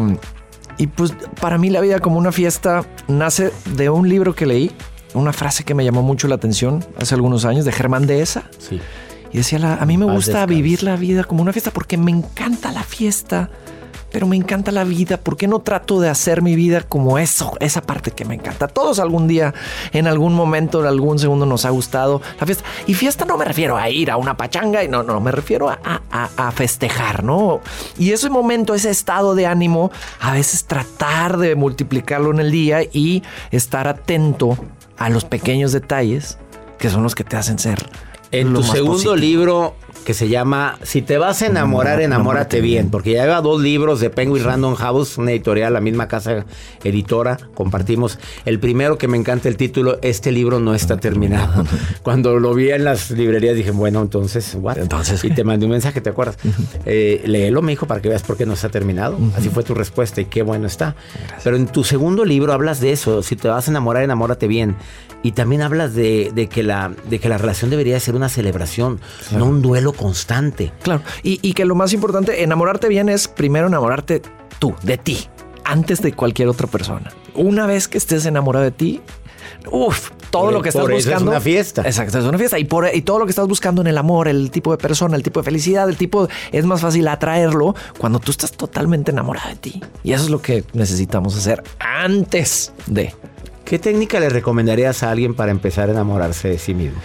y 0.78 0.86
pues 0.88 1.14
para 1.40 1.58
mí 1.58 1.70
la 1.70 1.80
vida 1.80 2.00
como 2.00 2.18
una 2.18 2.32
fiesta 2.32 2.84
nace 3.08 3.52
de 3.76 3.88
un 3.90 4.08
libro 4.08 4.34
que 4.34 4.46
leí, 4.46 4.70
una 5.14 5.32
frase 5.32 5.64
que 5.64 5.74
me 5.74 5.84
llamó 5.84 6.02
mucho 6.02 6.28
la 6.28 6.34
atención 6.34 6.84
hace 7.00 7.14
algunos 7.14 7.44
años 7.44 7.64
de 7.64 7.72
Germán 7.72 8.06
Dehesa. 8.06 8.44
Sí. 8.58 8.80
Y 9.32 9.38
decía, 9.38 9.58
la- 9.58 9.74
a 9.76 9.86
mí 9.86 9.96
me 9.98 10.04
gusta 10.06 10.44
vivir 10.46 10.82
la 10.82 10.96
vida 10.96 11.24
como 11.24 11.42
una 11.42 11.52
fiesta 11.52 11.70
porque 11.70 11.96
me 11.96 12.10
encanta 12.10 12.72
la 12.72 12.82
fiesta, 12.82 13.50
pero 14.16 14.26
me 14.26 14.36
encanta 14.36 14.72
la 14.72 14.84
vida. 14.84 15.18
¿Por 15.18 15.36
qué 15.36 15.46
no 15.46 15.58
trato 15.58 16.00
de 16.00 16.08
hacer 16.08 16.40
mi 16.40 16.56
vida 16.56 16.80
como 16.80 17.18
eso, 17.18 17.52
esa 17.60 17.82
parte 17.82 18.12
que 18.12 18.24
me 18.24 18.34
encanta? 18.36 18.66
Todos 18.66 18.98
algún 18.98 19.28
día, 19.28 19.52
en 19.92 20.06
algún 20.06 20.32
momento, 20.32 20.80
en 20.80 20.86
algún 20.86 21.18
segundo 21.18 21.44
nos 21.44 21.66
ha 21.66 21.68
gustado 21.68 22.22
la 22.40 22.46
fiesta. 22.46 22.64
Y 22.86 22.94
fiesta 22.94 23.26
no 23.26 23.36
me 23.36 23.44
refiero 23.44 23.76
a 23.76 23.90
ir 23.90 24.10
a 24.10 24.16
una 24.16 24.34
pachanga, 24.34 24.82
y 24.82 24.88
no, 24.88 25.02
no, 25.02 25.20
me 25.20 25.32
refiero 25.32 25.68
a, 25.68 25.78
a- 26.10 26.30
a 26.34 26.50
festejar, 26.50 27.24
¿no? 27.24 27.60
Y 27.98 28.12
ese 28.12 28.30
momento, 28.30 28.72
ese 28.74 28.88
estado 28.88 29.34
de 29.34 29.44
ánimo, 29.46 29.90
a 30.18 30.32
veces 30.32 30.64
tratar 30.64 31.36
de 31.36 31.54
multiplicarlo 31.54 32.30
en 32.30 32.40
el 32.40 32.50
día 32.50 32.84
y 32.90 33.22
estar 33.50 33.86
atento 33.86 34.56
a 34.96 35.10
los 35.10 35.26
pequeños 35.26 35.72
detalles 35.72 36.38
que 36.78 36.88
son 36.88 37.02
los 37.02 37.14
que 37.14 37.22
te 37.24 37.36
hacen 37.36 37.58
ser. 37.58 37.86
En 38.32 38.52
tu 38.52 38.62
segundo 38.62 38.92
positivo. 38.94 39.16
libro 39.16 39.74
que 40.04 40.14
se 40.14 40.28
llama 40.28 40.78
Si 40.84 41.02
te 41.02 41.18
vas 41.18 41.42
a 41.42 41.46
enamorar, 41.46 41.98
No, 41.98 42.04
enamórate 42.04 42.60
bien, 42.60 42.84
bien. 42.84 42.90
porque 42.90 43.12
ya 43.12 43.22
lleva 43.24 43.40
dos 43.40 43.60
libros 43.60 43.98
de 43.98 44.08
Penguin 44.08 44.44
Random 44.44 44.74
House, 44.76 45.18
una 45.18 45.32
editorial, 45.32 45.72
la 45.72 45.80
misma 45.80 46.06
casa 46.06 46.44
editora, 46.84 47.38
compartimos. 47.54 48.18
El 48.44 48.60
primero 48.60 48.98
que 48.98 49.08
me 49.08 49.16
encanta 49.16 49.48
el 49.48 49.56
título, 49.56 49.98
este 50.02 50.30
libro 50.30 50.60
no 50.60 50.74
está 50.74 50.98
terminado. 50.98 51.64
Cuando 52.02 52.38
lo 52.38 52.54
vi 52.54 52.70
en 52.70 52.84
las 52.84 53.10
librerías 53.10 53.56
dije, 53.56 53.72
bueno, 53.72 54.00
entonces, 54.02 54.56
what? 54.60 54.78
Entonces, 54.78 55.24
y 55.24 55.30
te 55.30 55.42
mandé 55.42 55.66
un 55.66 55.72
mensaje, 55.72 56.00
¿te 56.00 56.10
acuerdas? 56.10 56.36
Eh, 56.84 57.22
léelo, 57.26 57.60
me 57.62 57.72
dijo, 57.72 57.86
para 57.86 58.00
que 58.00 58.08
veas 58.08 58.22
por 58.22 58.36
qué 58.36 58.46
no 58.46 58.52
está 58.54 58.68
terminado. 58.68 59.18
Así 59.36 59.48
fue 59.48 59.64
tu 59.64 59.74
respuesta 59.74 60.20
y 60.20 60.26
qué 60.26 60.42
bueno 60.42 60.68
está. 60.68 60.94
Pero 61.42 61.56
en 61.56 61.66
tu 61.66 61.82
segundo 61.82 62.24
libro 62.24 62.52
hablas 62.52 62.80
de 62.80 62.92
eso, 62.92 63.22
si 63.24 63.34
te 63.34 63.48
vas 63.48 63.66
a 63.66 63.70
enamorar, 63.72 64.04
enamórate 64.04 64.46
bien. 64.46 64.76
Y 65.22 65.32
también 65.32 65.62
hablas 65.62 65.94
de, 65.94 66.30
de 66.34 66.48
que, 66.48 66.62
la, 66.62 66.92
de 67.08 67.18
que 67.18 67.28
la 67.28 67.36
relación 67.38 67.68
debería 67.70 67.98
ser 67.98 68.14
una 68.14 68.28
celebración, 68.28 69.00
no 69.32 69.46
un 69.46 69.60
duelo 69.62 69.92
constante. 69.92 70.72
Claro. 70.82 71.02
Y, 71.22 71.40
y 71.42 71.54
que 71.54 71.64
lo 71.64 71.74
más 71.74 71.92
importante, 71.92 72.42
enamorarte 72.44 72.88
bien 72.88 73.08
es 73.08 73.26
primero 73.26 73.66
enamorarte 73.66 74.22
tú, 74.60 74.74
de 74.82 74.98
ti, 74.98 75.26
antes 75.64 76.00
de 76.02 76.12
cualquier 76.12 76.48
otra 76.48 76.68
persona. 76.68 77.10
Una 77.34 77.66
vez 77.66 77.88
que 77.88 77.98
estés 77.98 78.24
enamorado 78.26 78.64
de 78.64 78.70
ti, 78.70 79.00
uff, 79.70 80.10
todo 80.30 80.44
Por- 80.44 80.52
lo 80.52 80.62
que 80.62 80.68
estás 80.68 80.82
por 80.82 80.92
eso 80.92 80.98
es 81.00 81.06
buscando. 81.06 81.30
una 81.32 81.40
fiesta. 81.40 81.82
Exacto, 81.82 82.18
es 82.20 82.24
una 82.24 82.38
fiesta. 82.38 82.58
Y, 82.60 82.64
por, 82.64 82.88
y 82.94 83.02
todo 83.02 83.18
lo 83.18 83.24
que 83.26 83.30
estás 83.30 83.48
buscando 83.48 83.80
en 83.80 83.88
el 83.88 83.98
amor, 83.98 84.28
el 84.28 84.50
tipo 84.52 84.70
de 84.70 84.78
persona, 84.78 85.16
el 85.16 85.22
tipo 85.24 85.40
de 85.40 85.44
felicidad, 85.44 85.88
el 85.88 85.96
tipo. 85.96 86.28
Es 86.52 86.64
más 86.66 86.80
fácil 86.82 87.08
atraerlo 87.08 87.74
cuando 87.98 88.20
tú 88.20 88.30
estás 88.30 88.52
totalmente 88.52 89.10
enamorado 89.10 89.48
de 89.48 89.56
ti. 89.56 89.82
Y 90.04 90.12
eso 90.12 90.24
es 90.24 90.30
lo 90.30 90.40
que 90.40 90.62
necesitamos 90.72 91.36
hacer 91.36 91.64
antes 91.80 92.72
de. 92.86 93.12
¿Qué 93.66 93.80
técnica 93.80 94.20
le 94.20 94.28
recomendarías 94.28 95.02
a 95.02 95.10
alguien 95.10 95.34
para 95.34 95.50
empezar 95.50 95.88
a 95.88 95.92
enamorarse 95.92 96.48
de 96.50 96.58
sí 96.58 96.72
mismo? 96.72 97.00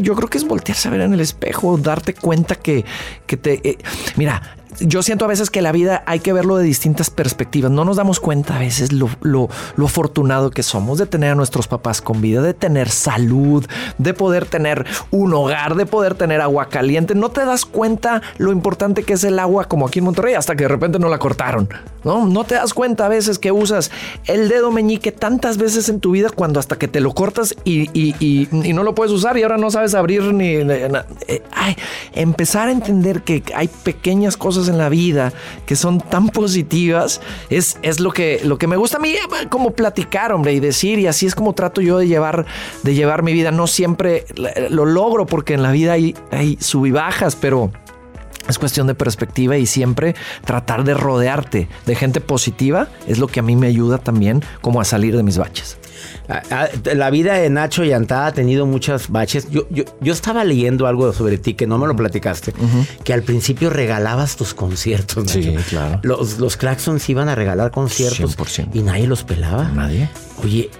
Yo 0.00 0.16
creo 0.16 0.28
que 0.28 0.36
es 0.36 0.44
voltearse 0.44 0.88
a 0.88 0.90
ver 0.90 1.02
en 1.02 1.14
el 1.14 1.20
espejo, 1.20 1.78
darte 1.78 2.12
cuenta 2.12 2.56
que, 2.56 2.84
que 3.24 3.36
te... 3.36 3.60
eh, 3.62 3.78
mira, 4.16 4.56
yo 4.80 5.02
siento 5.02 5.24
a 5.24 5.28
veces 5.28 5.50
que 5.50 5.62
la 5.62 5.72
vida 5.72 6.02
hay 6.06 6.20
que 6.20 6.32
verlo 6.32 6.56
de 6.56 6.64
distintas 6.64 7.10
perspectivas. 7.10 7.70
No 7.70 7.84
nos 7.84 7.96
damos 7.96 8.20
cuenta 8.20 8.56
a 8.56 8.58
veces 8.58 8.92
lo, 8.92 9.08
lo- 9.22 9.48
afortunado 9.84 10.50
que 10.50 10.62
somos 10.62 10.98
de 10.98 11.06
tener 11.06 11.30
a 11.32 11.34
nuestros 11.34 11.68
papás 11.68 12.02
con 12.02 12.20
vida, 12.20 12.42
de 12.42 12.54
tener 12.54 12.90
salud, 12.90 13.64
de 13.98 14.14
poder 14.14 14.46
tener 14.46 14.84
un 15.10 15.32
hogar, 15.32 15.74
de 15.76 15.86
poder 15.86 16.14
tener 16.14 16.40
agua 16.40 16.68
caliente. 16.68 17.14
No 17.14 17.30
te 17.30 17.44
das 17.44 17.64
cuenta 17.64 18.20
lo 18.38 18.52
importante 18.52 19.04
que 19.04 19.14
es 19.14 19.24
el 19.24 19.38
agua 19.38 19.64
como 19.66 19.86
aquí 19.86 20.00
en 20.00 20.06
Monterrey 20.06 20.34
hasta 20.34 20.56
que 20.56 20.64
de 20.64 20.68
repente 20.68 20.98
no 20.98 21.08
la 21.08 21.18
cortaron. 21.18 21.68
No, 22.04 22.26
no 22.26 22.44
te 22.44 22.54
das 22.56 22.74
cuenta 22.74 23.06
a 23.06 23.08
veces 23.08 23.38
que 23.38 23.50
usas 23.52 23.90
el 24.26 24.48
dedo 24.48 24.70
meñique 24.70 25.12
tantas 25.12 25.56
veces 25.56 25.88
en 25.88 26.00
tu 26.00 26.10
vida 26.12 26.28
cuando 26.34 26.60
hasta 26.60 26.76
que 26.76 26.88
te 26.88 27.00
lo 27.00 27.14
cortas 27.14 27.54
y, 27.64 27.88
y- 27.98 28.14
y- 28.20 28.72
no 28.72 28.82
lo 28.82 28.94
puedes 28.94 29.12
usar 29.12 29.36
y 29.38 29.42
ahora 29.42 29.56
no 29.56 29.70
sabes 29.70 29.94
abrir 29.94 30.22
ni... 30.34 30.56
ni- 30.58 30.88
na- 30.88 31.06
eh, 31.28 31.42
ay, 31.52 31.76
empezar 32.12 32.68
a 32.68 32.72
entender 32.72 33.22
que 33.22 33.42
hay 33.54 33.68
pequeñas 33.68 34.36
cosas 34.36 34.65
en 34.68 34.78
la 34.78 34.88
vida 34.88 35.32
que 35.66 35.76
son 35.76 36.00
tan 36.00 36.28
positivas 36.28 37.20
es, 37.50 37.78
es 37.82 38.00
lo, 38.00 38.12
que, 38.12 38.40
lo 38.44 38.58
que 38.58 38.66
me 38.66 38.76
gusta 38.76 38.98
a 38.98 39.00
mí 39.00 39.10
eh, 39.10 39.46
como 39.48 39.72
platicar, 39.72 40.32
hombre, 40.32 40.52
y 40.52 40.60
decir 40.60 40.98
y 40.98 41.06
así 41.06 41.26
es 41.26 41.34
como 41.34 41.52
trato 41.52 41.80
yo 41.80 41.98
de 41.98 42.08
llevar, 42.08 42.46
de 42.82 42.94
llevar 42.94 43.22
mi 43.22 43.32
vida. 43.32 43.50
No 43.50 43.66
siempre 43.66 44.24
lo 44.70 44.84
logro 44.84 45.26
porque 45.26 45.54
en 45.54 45.62
la 45.62 45.72
vida 45.72 45.92
hay, 45.92 46.14
hay 46.30 46.56
sub 46.60 46.86
y 46.86 46.90
bajas, 46.90 47.36
pero... 47.36 47.70
Es 48.48 48.60
cuestión 48.60 48.86
de 48.86 48.94
perspectiva 48.94 49.56
y 49.56 49.66
siempre 49.66 50.14
tratar 50.44 50.84
de 50.84 50.94
rodearte 50.94 51.68
de 51.84 51.94
gente 51.96 52.20
positiva 52.20 52.86
es 53.08 53.18
lo 53.18 53.26
que 53.26 53.40
a 53.40 53.42
mí 53.42 53.56
me 53.56 53.66
ayuda 53.66 53.98
también 53.98 54.40
como 54.60 54.80
a 54.80 54.84
salir 54.84 55.16
de 55.16 55.24
mis 55.24 55.36
baches. 55.36 55.78
Ah, 56.28 56.42
ah, 56.50 56.68
La 56.94 57.10
vida 57.10 57.34
de 57.34 57.48
Nacho 57.50 57.84
Yantada 57.84 58.26
ha 58.28 58.32
tenido 58.32 58.66
muchas 58.66 59.10
baches. 59.10 59.48
Yo, 59.50 59.66
yo, 59.70 59.84
yo 60.00 60.12
estaba 60.12 60.44
leyendo 60.44 60.86
algo 60.86 61.12
sobre 61.12 61.38
ti 61.38 61.54
que 61.54 61.66
no 61.66 61.78
me 61.78 61.86
lo 61.86 61.96
platicaste, 61.96 62.52
que 63.04 63.12
al 63.12 63.22
principio 63.22 63.70
regalabas 63.70 64.36
tus 64.36 64.54
conciertos. 64.54 65.24
Nacho. 65.24 65.40
Sí, 65.42 65.56
claro. 65.68 66.00
Los, 66.02 66.38
los 66.38 66.56
Claxons 66.56 67.08
iban 67.08 67.28
a 67.28 67.34
regalar 67.34 67.70
conciertos 67.70 68.36
100%. 68.36 68.70
y 68.74 68.82
nadie 68.82 69.06
los 69.06 69.24
pelaba. 69.24 69.64
Nadie. 69.74 70.08
Oye, 70.42 70.70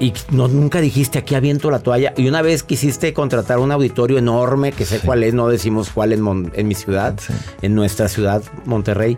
y 0.00 0.12
no, 0.30 0.48
nunca 0.48 0.80
dijiste 0.80 1.18
aquí 1.20 1.34
aviento 1.34 1.70
la 1.70 1.78
toalla. 1.78 2.12
Y 2.16 2.26
una 2.28 2.42
vez 2.42 2.62
quisiste 2.64 3.12
contratar 3.12 3.58
un 3.58 3.70
auditorio 3.72 4.18
enorme, 4.18 4.72
que 4.72 4.84
sé 4.84 4.98
cuál 4.98 5.22
es, 5.22 5.34
no 5.34 5.48
decimos 5.48 5.90
cuál 5.94 6.12
en, 6.12 6.68
mi 6.68 6.74
ciudad, 6.74 7.14
Sí. 7.20 7.32
en 7.62 7.74
nuestra 7.74 8.08
ciudad, 8.08 8.42
Monterrey. 8.64 9.16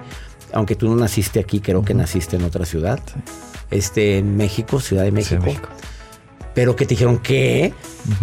Aunque 0.53 0.75
tú 0.77 0.89
no 0.89 0.97
naciste 0.97 1.41
aquí, 1.41 1.61
creo 1.61 1.83
que 1.85 1.95
naciste 1.95 2.37
en 2.37 2.45
otra 2.45 2.65
ciudad. 2.65 3.01
Este, 3.71 4.19
en 4.19 4.37
México, 4.37 4.81
Ciudad 4.81 5.03
de 5.05 5.11
México. 5.13 5.43
México. 5.45 5.69
Pero 6.55 6.75
que 6.75 6.87
te 6.87 6.91
dijeron, 6.95 7.19
¿qué? 7.19 7.75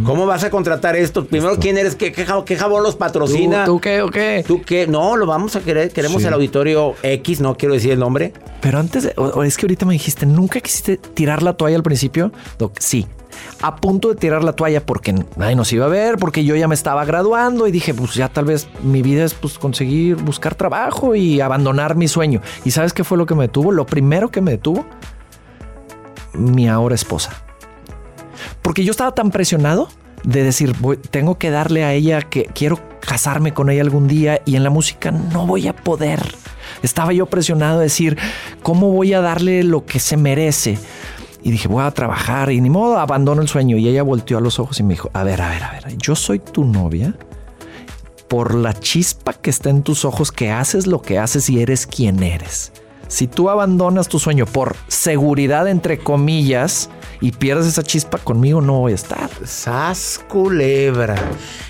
¿Cómo 0.03 0.25
vas 0.25 0.43
a 0.43 0.49
contratar 0.49 0.95
esto? 0.95 1.25
Primero, 1.25 1.57
¿quién 1.59 1.77
eres? 1.77 1.95
¿Qué, 1.95 2.11
qué, 2.11 2.25
jab- 2.25 2.45
qué 2.45 2.55
jabón 2.57 2.81
los 2.81 2.95
patrocina? 2.95 3.65
¿Tú, 3.65 3.73
tú 3.73 3.81
qué 3.81 4.01
o 4.01 4.09
qué? 4.09 4.43
¿Tú 4.47 4.61
qué? 4.63 4.87
No, 4.87 5.17
lo 5.17 5.27
vamos 5.27 5.55
a 5.55 5.59
querer. 5.59 5.91
Queremos 5.91 6.21
Sí. 6.23 6.27
el 6.27 6.33
auditorio 6.33 6.95
X, 7.03 7.41
no 7.41 7.55
quiero 7.57 7.75
decir 7.75 7.91
el 7.91 7.99
nombre. 7.99 8.33
Pero 8.59 8.79
antes, 8.79 9.11
o- 9.17 9.21
o 9.25 9.43
es 9.43 9.55
que 9.55 9.67
ahorita 9.67 9.85
me 9.85 9.93
dijiste, 9.93 10.25
¿nunca 10.25 10.59
quisiste 10.61 10.97
tirar 10.97 11.43
la 11.43 11.53
toalla 11.53 11.75
al 11.75 11.83
principio? 11.83 12.31
Doc, 12.57 12.77
sí. 12.79 13.05
A 13.61 13.75
punto 13.77 14.09
de 14.09 14.15
tirar 14.15 14.43
la 14.43 14.53
toalla 14.53 14.85
porque 14.85 15.13
nadie 15.35 15.55
nos 15.55 15.71
iba 15.73 15.85
a 15.85 15.89
ver, 15.89 16.17
porque 16.17 16.43
yo 16.43 16.55
ya 16.55 16.67
me 16.67 16.75
estaba 16.75 17.05
graduando 17.05 17.67
y 17.67 17.71
dije, 17.71 17.93
pues 17.93 18.13
ya 18.13 18.27
tal 18.29 18.45
vez 18.45 18.67
mi 18.83 19.01
vida 19.01 19.23
es 19.23 19.33
pues 19.33 19.57
conseguir 19.57 20.15
buscar 20.17 20.55
trabajo 20.55 21.15
y 21.15 21.39
abandonar 21.41 21.95
mi 21.95 22.07
sueño. 22.07 22.41
¿Y 22.65 22.71
sabes 22.71 22.93
qué 22.93 23.03
fue 23.03 23.17
lo 23.17 23.25
que 23.25 23.35
me 23.35 23.43
detuvo? 23.43 23.71
Lo 23.71 23.85
primero 23.85 24.29
que 24.31 24.41
me 24.41 24.51
detuvo, 24.51 24.85
mi 26.33 26.67
ahora 26.67 26.95
esposa. 26.95 27.31
Porque 28.61 28.83
yo 28.83 28.91
estaba 28.91 29.13
tan 29.13 29.31
presionado 29.31 29.87
de 30.23 30.43
decir, 30.43 30.73
voy- 30.79 30.97
tengo 30.97 31.37
que 31.37 31.49
darle 31.49 31.83
a 31.83 31.93
ella 31.93 32.21
que 32.21 32.45
quiero 32.45 32.79
casarme 33.01 33.53
con 33.53 33.69
ella 33.69 33.81
algún 33.81 34.07
día 34.07 34.41
y 34.45 34.55
en 34.55 34.63
la 34.63 34.69
música 34.69 35.11
no 35.11 35.45
voy 35.45 35.67
a 35.67 35.73
poder. 35.75 36.21
Estaba 36.81 37.13
yo 37.13 37.25
presionado 37.25 37.79
de 37.79 37.85
decir, 37.85 38.17
¿cómo 38.61 38.91
voy 38.91 39.13
a 39.13 39.21
darle 39.21 39.63
lo 39.63 39.85
que 39.85 39.99
se 39.99 40.17
merece? 40.17 40.77
Y 41.43 41.51
dije, 41.51 41.67
voy 41.67 41.83
a 41.83 41.91
trabajar 41.91 42.51
y 42.51 42.61
ni 42.61 42.69
modo, 42.69 42.97
abandono 42.97 43.41
el 43.41 43.47
sueño. 43.47 43.77
Y 43.77 43.87
ella 43.87 44.01
volteó 44.03 44.37
a 44.37 44.41
los 44.41 44.59
ojos 44.59 44.79
y 44.79 44.83
me 44.83 44.93
dijo, 44.93 45.09
a 45.13 45.23
ver, 45.23 45.41
a 45.41 45.49
ver, 45.49 45.63
a 45.63 45.71
ver, 45.71 45.97
yo 45.97 46.15
soy 46.15 46.39
tu 46.39 46.63
novia 46.63 47.13
por 48.27 48.55
la 48.55 48.73
chispa 48.73 49.33
que 49.33 49.49
está 49.49 49.69
en 49.69 49.83
tus 49.83 50.05
ojos 50.05 50.31
que 50.31 50.51
haces 50.51 50.87
lo 50.87 51.01
que 51.01 51.19
haces 51.19 51.49
y 51.49 51.61
eres 51.61 51.85
quien 51.85 52.23
eres. 52.23 52.71
Si 53.13 53.27
tú 53.27 53.51
abandonas 53.51 54.07
tu 54.07 54.17
sueño 54.17 54.47
por 54.47 54.75
seguridad, 54.87 55.67
entre 55.67 55.99
comillas, 55.99 56.89
y 57.21 57.31
pierdes 57.31 57.67
esa 57.67 57.83
chispa, 57.83 58.17
conmigo 58.17 58.59
no 58.59 58.79
voy 58.79 58.93
a 58.93 58.95
estar. 58.95 59.29
Sas 59.45 60.19
culebra. 60.27 61.13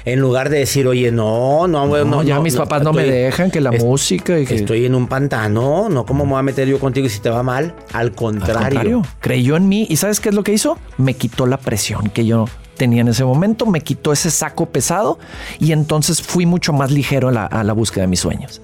En 0.06 0.22
lugar 0.22 0.48
de 0.50 0.60
decir, 0.60 0.88
oye, 0.88 1.12
no, 1.12 1.68
no, 1.68 1.86
no, 1.86 2.06
No, 2.06 2.24
ya 2.24 2.40
mis 2.40 2.56
papás 2.56 2.82
no 2.82 2.94
me 2.94 3.04
dejan, 3.04 3.52
que 3.52 3.60
la 3.60 3.72
es- 3.72 3.84
música 3.84 4.40
y 4.40 4.46
que... 4.46 4.56
Estoy 4.56 4.86
en 4.86 4.96
un 4.96 5.08
pantano, 5.08 5.90
no, 5.90 6.06
¿cómo 6.06 6.24
me 6.24 6.32
voy 6.32 6.40
a 6.40 6.44
meter 6.44 6.66
yo 6.66 6.80
contigo 6.80 7.10
si 7.10 7.20
te 7.20 7.30
va 7.30 7.44
mal? 7.44 7.76
Al 7.92 8.08
Al 8.08 8.16
contrario. 8.16 8.62
contrario, 8.62 9.02
creyó 9.20 9.58
en 9.58 9.68
mí 9.68 9.86
y 9.90 9.98
¿sabes 9.98 10.22
qué 10.22 10.30
es 10.30 10.36
lo 10.36 10.44
que 10.46 10.54
hizo? 10.54 10.78
Me 10.98 11.14
quitó 11.16 11.46
la 11.46 11.58
presión 11.58 12.10
que 12.10 12.26
yo 12.26 12.46
tenía 12.78 13.02
en 13.02 13.10
ese 13.10 13.26
momento, 13.26 13.66
me 13.66 13.82
quitó 13.82 14.14
ese 14.14 14.32
saco 14.32 14.68
pesado 14.68 15.20
y 15.60 15.74
entonces 15.74 16.22
fui 16.22 16.46
mucho 16.46 16.72
más 16.72 16.90
ligero 16.90 17.28
a 17.28 17.32
la, 17.34 17.46
a 17.48 17.66
la 17.66 17.74
búsqueda 17.74 18.04
de 18.04 18.08
mis 18.08 18.22
sueños. 18.22 18.62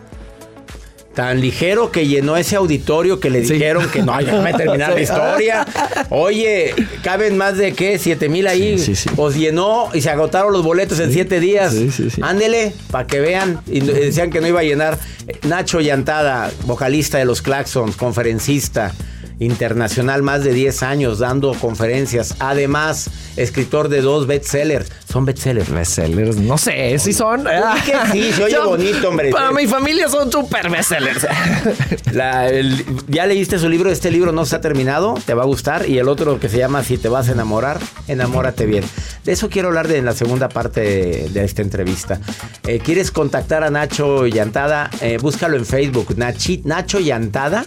Tan 1.20 1.42
ligero 1.42 1.92
que 1.92 2.08
llenó 2.08 2.38
ese 2.38 2.56
auditorio 2.56 3.20
que 3.20 3.30
le 3.30 3.44
Sí. 3.44 3.56
dijeron 3.56 3.90
que 3.92 4.02
no, 4.02 4.18
déjame 4.18 4.54
terminar 4.54 4.94
la 4.94 5.02
historia. 5.02 5.68
Oye, 6.10 6.74
caben 7.04 7.36
más 7.36 7.58
de 7.58 7.74
qué, 7.74 8.00
siete 8.00 8.30
mil 8.30 8.48
ahí. 8.48 8.80
Sí, 8.80 8.96
sí, 8.96 8.96
sí. 8.96 9.10
Pues 9.18 9.36
llenó 9.36 9.90
y 9.94 10.00
se 10.00 10.10
agotaron 10.10 10.54
los 10.54 10.64
boletos 10.64 10.98
en 11.02 11.12
siete 11.12 11.42
días. 11.42 11.74
Sí, 11.74 11.92
sí, 11.92 12.10
sí. 12.10 12.22
Ándele, 12.24 12.74
para 12.90 13.06
que 13.06 13.20
vean. 13.20 13.60
Y 13.68 13.82
decían 13.82 14.30
que 14.30 14.40
no 14.40 14.48
iba 14.48 14.62
a 14.62 14.64
llenar. 14.64 14.98
Nacho 15.46 15.82
Llantada, 15.82 16.52
vocalista 16.64 17.18
de 17.18 17.26
los 17.26 17.42
Claxons, 17.42 17.98
conferencista 17.98 18.94
internacional, 19.40 20.22
más 20.22 20.44
de 20.46 20.54
10 20.54 20.84
años 20.84 21.20
dando 21.20 21.54
conferencias. 21.54 22.36
Además, 22.40 23.10
escritor 23.36 23.90
de 23.90 24.02
dos 24.02 24.26
bestsellers. 24.26 24.90
Son 25.12 25.26
bestsellers. 25.26 25.70
Bestsellers, 25.72 26.38
no 26.38 26.58
sé 26.58 27.00
si 27.00 27.14
son. 27.14 27.44
Pues 27.44 27.56
di 27.86 27.92
que 27.92 27.98
sí, 28.12 28.34
se 28.34 28.44
oye 28.44 28.60
bonito, 28.66 29.10
hombre. 29.10 29.32
Para 29.32 29.52
mi 29.52 29.66
familia 29.66 30.08
son 30.08 30.32
super 30.32 30.70
bestsellers. 30.70 31.26
La- 32.12 32.48
el- 32.48 32.86
¿Ya 33.08 33.26
leíste 33.26 33.58
su 33.58 33.68
libro? 33.70 33.90
Este 33.90 34.12
libro 34.12 34.32
no 34.32 34.46
se 34.46 34.56
ha 34.56 34.62
terminado, 34.62 35.16
te 35.26 35.34
va 35.34 35.44
a 35.44 35.46
gustar. 35.46 35.90
Y 35.90 35.98
el 35.98 36.08
otro 36.10 36.40
que 36.40 36.48
se 36.48 36.58
llama 36.60 36.84
Si 36.84 36.98
te 37.00 37.10
vas 37.10 37.28
a 37.30 37.32
enamorar, 37.32 37.80
enamórate 38.08 38.66
bien. 38.68 38.84
De 39.24 39.32
eso 39.32 39.50
quiero 39.50 39.70
hablar 39.70 39.88
de, 39.88 39.98
en 39.98 40.06
la 40.06 40.14
segunda 40.14 40.48
parte 40.50 40.82
de, 40.82 41.30
de 41.30 41.44
esta 41.44 41.62
entrevista. 41.64 42.20
Eh, 42.68 42.80
¿Quieres 42.80 43.10
contactar 43.12 43.64
a 43.64 43.72
Nacho 43.72 44.28
Llantada? 44.28 44.92
Eh, 45.02 45.18
búscalo 45.20 45.58
en 45.58 45.66
Facebook, 45.66 46.16
Nachi- 46.18 46.62
Nacho 46.66 47.00
Llantada. 47.00 47.66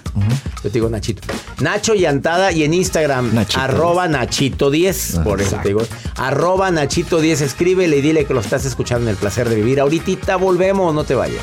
Yo 0.63 0.71
te 0.71 0.75
digo 0.75 0.89
Nachito. 0.89 1.23
Nacho 1.61 1.95
Llantada 1.95 2.53
y 2.53 2.63
en 2.63 2.73
Instagram, 2.75 3.35
Nachito 3.35 3.61
arroba 3.61 4.07
Nachito10. 4.09 5.19
Ah, 5.19 5.25
por 5.25 5.41
eso 5.41 5.57
te 5.61 5.69
digo. 5.69 5.83
Arroba 6.17 6.71
Nachito10. 6.71 7.32
Escríbele 7.41 7.97
y 7.97 8.01
dile 8.01 8.27
que 8.27 8.35
lo 8.35 8.41
estás 8.41 8.65
escuchando 8.65 9.05
en 9.05 9.11
el 9.11 9.17
placer 9.17 9.49
de 9.49 9.57
vivir. 9.57 9.81
Ahorita 9.81 10.37
volvemos, 10.37 10.95
no 10.95 11.05
te 11.05 11.15
vayas. 11.15 11.43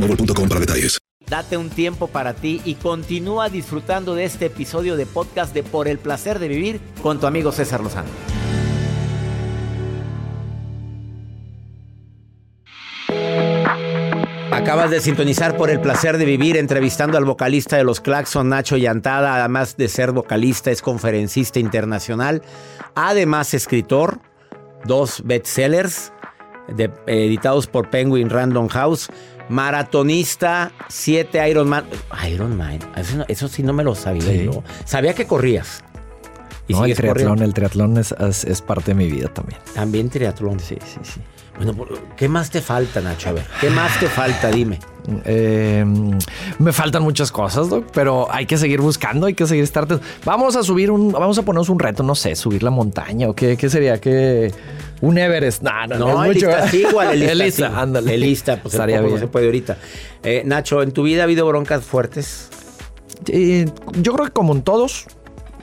boostmobile.com 0.00 0.48
para 0.48 0.60
detalles. 0.60 0.98
Date 1.28 1.56
un 1.56 1.68
tiempo 1.70 2.08
para 2.08 2.34
ti 2.34 2.60
y 2.64 2.74
continúa 2.74 3.48
disfrutando 3.50 4.14
de 4.14 4.24
este 4.24 4.46
episodio 4.46 4.96
de 4.96 5.06
podcast 5.06 5.54
de 5.54 5.62
Por 5.62 5.86
el 5.86 5.98
placer 5.98 6.38
de 6.38 6.48
vivir 6.48 6.80
con 7.02 7.20
tu 7.20 7.26
amigo 7.26 7.52
César 7.52 7.82
Lozano. 7.82 8.08
Acabas 14.52 14.90
de 14.90 15.00
sintonizar 15.00 15.56
por 15.56 15.70
el 15.70 15.80
placer 15.80 16.18
de 16.18 16.24
vivir 16.24 16.56
entrevistando 16.56 17.16
al 17.16 17.24
vocalista 17.24 17.76
de 17.76 17.84
los 17.84 18.00
Claxon, 18.00 18.48
Nacho 18.48 18.76
Llantada. 18.76 19.36
Además 19.36 19.76
de 19.76 19.88
ser 19.88 20.12
vocalista, 20.12 20.70
es 20.70 20.82
conferencista 20.82 21.58
internacional. 21.60 22.42
Además, 22.94 23.54
escritor, 23.54 24.20
dos 24.84 25.22
bestsellers 25.24 26.12
de- 26.68 26.90
editados 27.06 27.68
por 27.68 27.90
Penguin 27.90 28.28
Random 28.28 28.68
House. 28.68 29.08
Maratonista, 29.50 30.72
siete 30.88 31.46
Ironman. 31.48 31.84
Ironman, 32.28 32.78
eso, 32.96 33.24
eso 33.28 33.48
sí 33.48 33.62
no 33.62 33.72
me 33.72 33.84
lo 33.84 33.94
sabía 33.94 34.22
Sí. 34.22 34.44
yo. 34.44 34.62
Sabía 34.84 35.14
que 35.14 35.26
corrías. 35.26 35.82
Y 36.68 36.72
No, 36.74 36.84
el 36.84 36.94
triatlón, 36.94 37.24
corriendo. 37.26 37.44
el 37.44 37.54
triatlón 37.54 37.98
es, 37.98 38.12
es- 38.12 38.44
es 38.44 38.62
parte 38.62 38.92
de 38.92 38.94
mi 38.94 39.10
vida 39.10 39.26
también. 39.28 39.58
También 39.74 40.08
triatlón. 40.08 40.60
Sí, 40.60 40.78
sí, 40.84 41.00
sí. 41.02 41.20
Bueno, 41.64 41.74
¿qué 42.16 42.28
más 42.28 42.50
te 42.50 42.62
falta, 42.62 43.00
Nacho? 43.00 43.28
A 43.28 43.32
ver, 43.32 43.44
¿qué 43.60 43.68
más 43.70 43.98
te 44.00 44.06
falta? 44.06 44.50
Dime. 44.50 44.78
Eh, 45.24 45.84
me 46.58 46.72
faltan 46.72 47.02
muchas 47.02 47.30
cosas, 47.32 47.68
Doc, 47.68 47.86
pero 47.92 48.32
hay 48.32 48.46
que 48.46 48.56
seguir 48.56 48.80
buscando, 48.80 49.26
hay 49.26 49.34
que 49.34 49.46
seguir 49.46 49.64
estar. 49.64 49.86
Vamos 50.24 50.56
a 50.56 50.62
subir 50.62 50.90
un, 50.90 51.12
vamos 51.12 51.36
a 51.38 51.42
ponernos 51.42 51.68
un 51.68 51.78
reto, 51.78 52.02
no 52.02 52.14
sé, 52.14 52.34
subir 52.36 52.62
la 52.62 52.70
montaña 52.70 53.28
o 53.28 53.34
qué, 53.34 53.56
qué 53.56 53.68
sería 53.68 54.00
que 54.00 54.52
un 55.02 55.18
Everest. 55.18 55.62
No, 55.62 55.86
no, 55.88 55.98
No, 55.98 56.24
es 56.24 56.30
el 56.30 56.34
mucho. 56.34 56.46
lista 56.48 56.68
sí, 56.68 56.84
igual, 56.88 57.22
el 57.30 57.38
lista, 57.38 57.68
sí. 57.68 57.74
ándale. 57.76 58.14
El 58.14 58.20
lista, 58.20 58.56
pues 58.62 58.74
estaría 58.74 58.96
tampoco 58.96 59.14
bien. 59.14 59.20
no 59.20 59.26
se 59.26 59.32
puede 59.32 59.46
ahorita. 59.46 59.78
Eh, 60.22 60.42
Nacho, 60.46 60.82
¿en 60.82 60.92
tu 60.92 61.02
vida 61.02 61.22
ha 61.22 61.24
habido 61.24 61.46
broncas 61.46 61.84
fuertes? 61.84 62.48
Eh, 63.26 63.66
yo 64.00 64.12
creo 64.14 64.26
que 64.26 64.32
como 64.32 64.54
en 64.54 64.62
todos, 64.62 65.06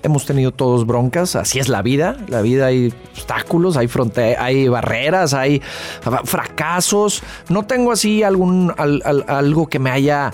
hemos 0.04 0.26
tenido 0.26 0.52
todos 0.52 0.86
broncas, 0.86 1.36
así 1.36 1.60
es 1.60 1.70
la 1.70 1.82
vida, 1.82 2.18
la 2.28 2.42
vida 2.42 2.68
hay 2.68 2.94
obstáculos, 3.14 3.78
hay 3.78 3.88
fronte 3.88 4.36
hay 4.38 4.68
barreras, 4.68 5.34
hay 5.34 5.62
fracasos. 6.24 7.24
No 7.50 7.66
tengo 7.66 7.92
así 7.92 8.24
algún 8.24 8.74
al- 8.78 9.02
al- 9.06 9.26
algo 9.28 9.68
que 9.68 9.80
me 9.80 9.90
haya 9.92 10.32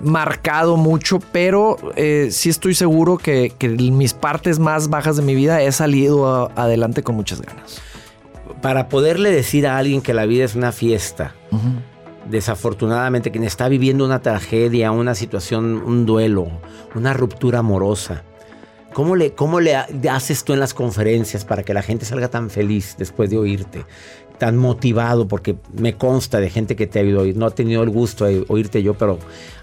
marcado 0.00 0.76
mucho, 0.76 1.18
pero 1.32 1.76
eh, 1.96 2.28
sí 2.30 2.50
estoy 2.50 2.74
seguro 2.74 3.16
que, 3.16 3.52
mis 3.92 4.12
partes 4.12 4.58
más 4.58 4.88
bajas 4.90 5.16
de 5.16 5.22
mi 5.22 5.34
vida 5.34 5.62
he 5.62 5.72
salido 5.72 6.26
a- 6.28 6.50
adelante 6.56 7.02
con 7.02 7.14
muchas 7.14 7.40
ganas. 7.40 7.80
Para 8.60 8.88
poderle 8.88 9.30
decir 9.30 9.66
a 9.66 9.78
alguien 9.78 10.00
que 10.02 10.14
la 10.14 10.26
vida 10.26 10.44
es 10.44 10.54
una 10.54 10.72
fiesta, 10.72 11.34
desafortunadamente 12.28 13.30
quien 13.30 13.44
está 13.44 13.68
viviendo 13.68 14.04
una 14.04 14.20
tragedia, 14.22 14.90
una 14.90 15.14
situación, 15.14 15.82
un 15.84 16.06
duelo, 16.06 16.48
una 16.94 17.12
ruptura 17.12 17.58
amorosa, 17.60 18.22
¿cómo 18.94 19.14
le, 19.16 19.32
cómo 19.34 19.60
le 19.60 19.76
ha- 19.76 19.86
haces 20.10 20.44
tú 20.44 20.54
en 20.54 20.60
las 20.60 20.72
conferencias 20.72 21.44
para 21.44 21.62
que 21.62 21.74
la 21.74 21.82
gente 21.82 22.06
salga 22.06 22.28
tan 22.28 22.48
feliz 22.48 22.94
después 22.98 23.28
de 23.28 23.36
oírte? 23.36 23.84
Tan 24.38 24.56
motivado, 24.56 25.28
porque 25.28 25.56
me 25.72 25.96
consta 25.96 26.40
de 26.40 26.48
gente 26.50 26.74
que 26.74 26.86
te 26.86 26.98
ha 26.98 27.02
ido 27.02 27.20
oír. 27.20 27.36
No 27.36 27.46
he 27.48 27.50
tenido 27.50 27.82
el 27.82 27.90
gusto 27.90 28.24
de 28.24 28.44
oírte 28.48 28.82
yo, 28.82 28.94
pero 28.94 29.18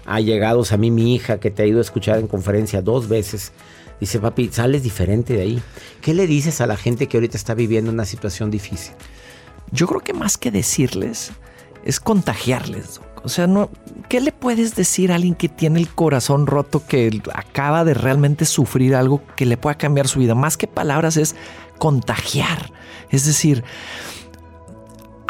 ha 0.06 0.20
llegado 0.20 0.62
a 0.70 0.76
mí 0.76 0.90
mi 0.90 1.14
hija 1.14 1.38
que 1.40 1.50
te 1.50 1.62
ha 1.62 1.66
ido 1.66 1.78
a 1.78 1.82
escuchar 1.82 2.18
en 2.20 2.26
conferencia 2.28 2.80
dos 2.80 3.08
veces. 3.08 3.52
Dice, 4.00 4.18
papi, 4.18 4.48
sales 4.52 4.82
diferente 4.82 5.34
de 5.34 5.42
ahí. 5.42 5.62
¿Qué 6.00 6.14
le 6.14 6.26
dices 6.26 6.60
a 6.60 6.66
la 6.66 6.76
gente 6.76 7.06
que 7.06 7.16
ahorita 7.18 7.36
está 7.36 7.54
viviendo 7.54 7.90
una 7.90 8.04
situación 8.04 8.50
difícil? 8.50 8.94
Yo 9.70 9.86
creo 9.86 10.00
que 10.00 10.12
más 10.14 10.38
que 10.38 10.50
decirles, 10.50 11.32
es 11.84 12.00
contagiarles. 12.00 13.00
O 13.24 13.28
sea, 13.28 13.46
no, 13.46 13.70
¿qué 14.08 14.20
le 14.20 14.32
puedes 14.32 14.74
decir 14.74 15.12
a 15.12 15.14
alguien 15.14 15.34
que 15.34 15.48
tiene 15.48 15.78
el 15.78 15.88
corazón 15.88 16.46
roto, 16.46 16.84
que 16.86 17.22
acaba 17.34 17.84
de 17.84 17.94
realmente 17.94 18.44
sufrir 18.44 18.94
algo 18.94 19.22
que 19.36 19.46
le 19.46 19.56
pueda 19.56 19.76
cambiar 19.76 20.08
su 20.08 20.18
vida? 20.18 20.34
Más 20.34 20.56
que 20.56 20.66
palabras 20.66 21.16
es 21.16 21.36
contagiar. 21.78 22.72
Es 23.10 23.26
decir, 23.26 23.62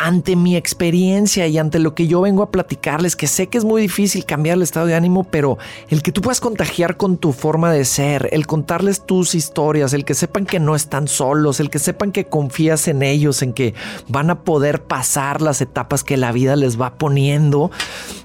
ante 0.02 0.34
mi 0.34 0.56
experiencia 0.56 1.46
y 1.46 1.58
ante 1.58 1.78
lo 1.78 1.94
que 1.94 2.08
yo 2.08 2.20
vengo 2.20 2.42
a 2.42 2.50
platicarles, 2.50 3.14
que 3.14 3.28
sé 3.28 3.46
que 3.46 3.56
es 3.56 3.64
muy 3.64 3.80
difícil 3.80 4.24
cambiar 4.24 4.56
el 4.56 4.62
estado 4.62 4.86
de 4.86 4.96
ánimo, 4.96 5.22
pero 5.22 5.58
el 5.90 6.02
que 6.02 6.10
tú 6.10 6.20
puedas 6.22 6.40
contagiar 6.40 6.96
con 6.96 7.18
tu 7.18 7.32
forma 7.32 7.72
de 7.72 7.84
ser, 7.84 8.28
el 8.32 8.48
contarles 8.48 9.06
tus 9.06 9.36
historias, 9.36 9.92
el 9.92 10.04
que 10.04 10.14
sepan 10.14 10.44
que 10.44 10.58
no 10.58 10.74
están 10.74 11.06
solos, 11.06 11.60
el 11.60 11.70
que 11.70 11.78
sepan 11.78 12.10
que 12.10 12.24
confías 12.24 12.88
en 12.88 13.04
ellos, 13.04 13.42
en 13.42 13.52
que 13.52 13.74
van 14.08 14.30
a 14.30 14.40
poder 14.42 14.82
pasar 14.82 15.40
las 15.40 15.60
etapas 15.60 16.02
que 16.02 16.16
la 16.16 16.32
vida 16.32 16.56
les 16.56 16.80
va 16.80 16.94
poniendo. 16.94 17.70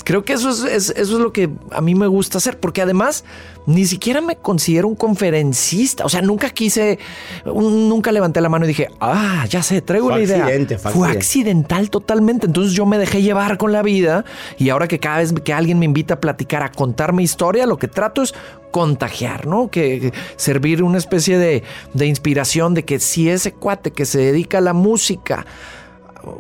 Creo 0.08 0.24
que 0.24 0.32
eso 0.32 0.50
es, 0.50 0.64
es- 0.64 0.90
eso 0.96 1.14
es 1.18 1.20
lo 1.20 1.34
que 1.34 1.50
a 1.70 1.82
mí 1.82 1.94
me 1.94 2.08
gusta 2.08 2.38
hacer, 2.38 2.58
porque 2.62 2.82
además 2.82 3.26
ni 3.66 3.86
siquiera 3.86 4.22
me 4.22 4.38
considero 4.38 4.88
un 4.88 4.96
conferencista, 4.96 6.06
o 6.06 6.10
sea, 6.10 6.22
nunca 6.22 6.50
quise, 6.50 6.98
un- 7.44 7.90
nunca 7.90 8.14
levanté 8.14 8.40
la 8.40 8.48
mano 8.48 8.64
y 8.64 8.70
dije, 8.70 8.88
ah, 9.02 9.46
ya 9.50 9.62
sé, 9.62 9.82
traigo 9.82 10.08
Fue 10.08 10.16
una 10.16 10.24
idea. 10.24 10.46
accidente, 10.46 10.78
fue 10.78 10.92
fue 10.94 11.10
accidental 11.12 11.90
totalmente. 11.90 12.46
Entonces 12.48 12.72
yo 12.72 12.86
me 12.86 12.98
dejé 12.98 13.22
llevar 13.22 13.58
con 13.58 13.74
la 13.74 13.82
vida 13.84 14.24
y 14.58 14.70
ahora 14.70 14.88
que 14.88 14.98
cada 15.00 15.18
vez 15.18 15.34
que 15.34 15.52
alguien 15.52 15.78
me 15.78 15.84
invita 15.86 16.14
a 16.14 16.20
platicar, 16.22 16.64
a 16.64 16.72
contar 16.72 17.12
mi 17.12 17.24
historia, 17.24 17.66
lo 17.66 17.78
que 17.78 17.90
trato 17.90 18.22
es 18.22 18.34
contagiar, 18.72 19.46
¿no? 19.46 19.70
Que 19.70 20.00
que 20.00 20.14
servir 20.38 20.84
una 20.84 21.00
especie 21.00 21.38
de, 21.38 21.64
de 21.94 22.06
inspiración 22.06 22.74
de 22.76 22.86
que 22.86 23.00
si 23.02 23.28
ese 23.30 23.52
cuate 23.52 23.92
que 23.92 24.06
se 24.06 24.20
dedica 24.20 24.60
a 24.60 24.62
la 24.62 24.72
música, 24.74 25.46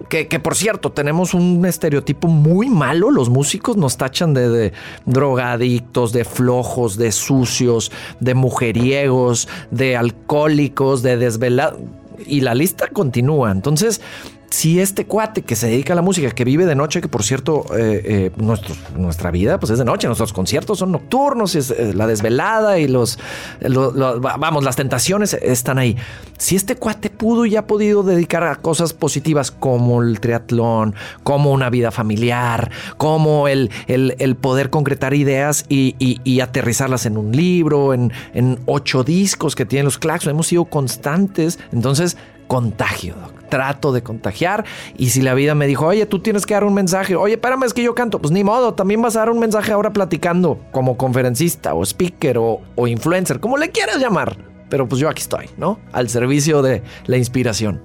que, 0.10 0.26
por 0.40 0.56
cierto, 0.56 0.92
tenemos 0.92 1.34
un 1.34 1.66
estereotipo 1.66 2.28
muy 2.28 2.70
malo. 2.70 3.12
Los 3.12 3.30
músicos 3.30 3.78
nos 3.78 3.98
tachan 3.98 4.34
de, 4.34 4.50
de 4.50 4.74
drogadictos, 5.06 6.14
de 6.14 6.26
flojos, 6.26 6.98
de 6.98 7.12
sucios, 7.12 7.92
de 8.20 8.34
mujeriegos, 8.34 9.48
de 9.72 9.98
alcohólicos, 9.98 11.04
de 11.04 11.18
desvelados. 11.18 11.80
Y 12.26 12.42
la 12.42 12.56
lista 12.56 12.88
continúa. 12.88 13.52
Entonces, 13.52 14.02
si 14.50 14.80
este 14.80 15.06
cuate 15.06 15.42
que 15.42 15.56
se 15.56 15.68
dedica 15.68 15.94
a 15.94 15.96
la 15.96 16.02
música, 16.02 16.32
que 16.32 16.46
vive 16.46 16.66
de 16.66 16.76
noche, 16.76 17.02
que 17.02 17.08
por 17.10 17.24
cierto, 17.24 17.66
eh, 17.78 18.32
eh, 18.38 18.60
nuestra 18.96 19.30
vida 19.32 19.60
pues 19.60 19.72
es 19.72 19.78
de 19.80 19.86
noche, 19.86 20.08
nuestros 20.08 20.32
conciertos 20.34 20.80
son 20.80 20.92
nocturnos, 20.94 21.56
es 21.56 21.70
eh, 21.72 21.94
la 21.94 22.08
desvelada 22.08 22.80
y 22.80 22.88
los, 22.88 23.20
lo- 23.60 23.92
lo- 23.92 24.22
va- 24.22 24.38
vamos, 24.38 24.64
las 24.64 24.76
tentaciones 24.78 25.34
están 25.34 25.78
ahí. 25.80 25.98
Si 26.38 26.56
este 26.56 26.76
cuate 26.76 27.10
pudo 27.10 27.46
y 27.46 27.56
ha 27.58 27.68
podido 27.68 28.04
dedicar 28.04 28.44
a 28.44 28.56
cosas 28.56 28.94
positivas 28.94 29.52
como 29.52 30.02
el 30.02 30.20
triatlón, 30.22 30.96
como 31.24 31.52
una 31.52 31.70
vida 31.70 31.92
familiar, 31.92 32.72
como 32.98 33.48
el, 33.48 33.70
el- 33.88 34.36
poder 34.38 34.70
concretar 34.70 35.14
ideas 35.14 35.66
y, 35.68 35.96
aterrizarlas 36.42 37.06
en 37.06 37.18
un 37.18 37.32
libro, 37.32 37.94
en, 37.94 38.14
en 38.34 38.60
ocho 38.66 39.04
discos 39.04 39.56
que 39.56 39.66
tienen 39.66 39.86
los 39.86 39.98
Claxon, 39.98 40.32
hemos 40.32 40.48
sido 40.48 40.66
constantes, 40.66 41.60
entonces 41.74 42.16
contagio, 42.48 43.16
doc. 43.16 43.37
Trato 43.50 43.92
de 43.92 44.04
contagiar. 44.04 44.66
Y 44.98 45.10
si 45.10 45.22
la 45.22 45.34
vida 45.34 45.56
me 45.56 45.68
dijo, 45.68 45.86
oye, 45.86 46.06
tú 46.06 46.20
tienes 46.20 46.46
que 46.46 46.54
dar 46.54 46.64
un 46.64 46.74
mensaje, 46.74 47.16
oye, 47.16 47.36
espérame, 47.36 47.64
es 47.64 47.74
que 47.74 47.84
yo 47.84 47.96
canto, 47.96 48.20
pues 48.20 48.32
ni 48.32 48.44
modo, 48.44 48.74
también 48.74 49.02
vas 49.02 49.16
a 49.16 49.20
dar 49.20 49.30
un 49.30 49.40
mensaje 49.40 49.72
ahora 49.72 49.92
platicando 49.92 50.60
como 50.72 50.98
conferencista 50.98 51.74
o 51.74 51.84
speaker 51.84 52.38
o, 52.38 52.62
o 52.76 52.88
influencer, 52.88 53.40
como 53.40 53.58
le 53.58 53.70
quieras 53.70 53.98
llamar. 53.98 54.38
Pero 54.70 54.88
pues 54.88 55.00
yo 55.00 55.10
aquí 55.10 55.22
estoy, 55.22 55.50
¿no? 55.58 55.80
Al 55.94 56.10
servicio 56.10 56.62
de 56.62 56.84
la 57.06 57.18
inspiración. 57.18 57.82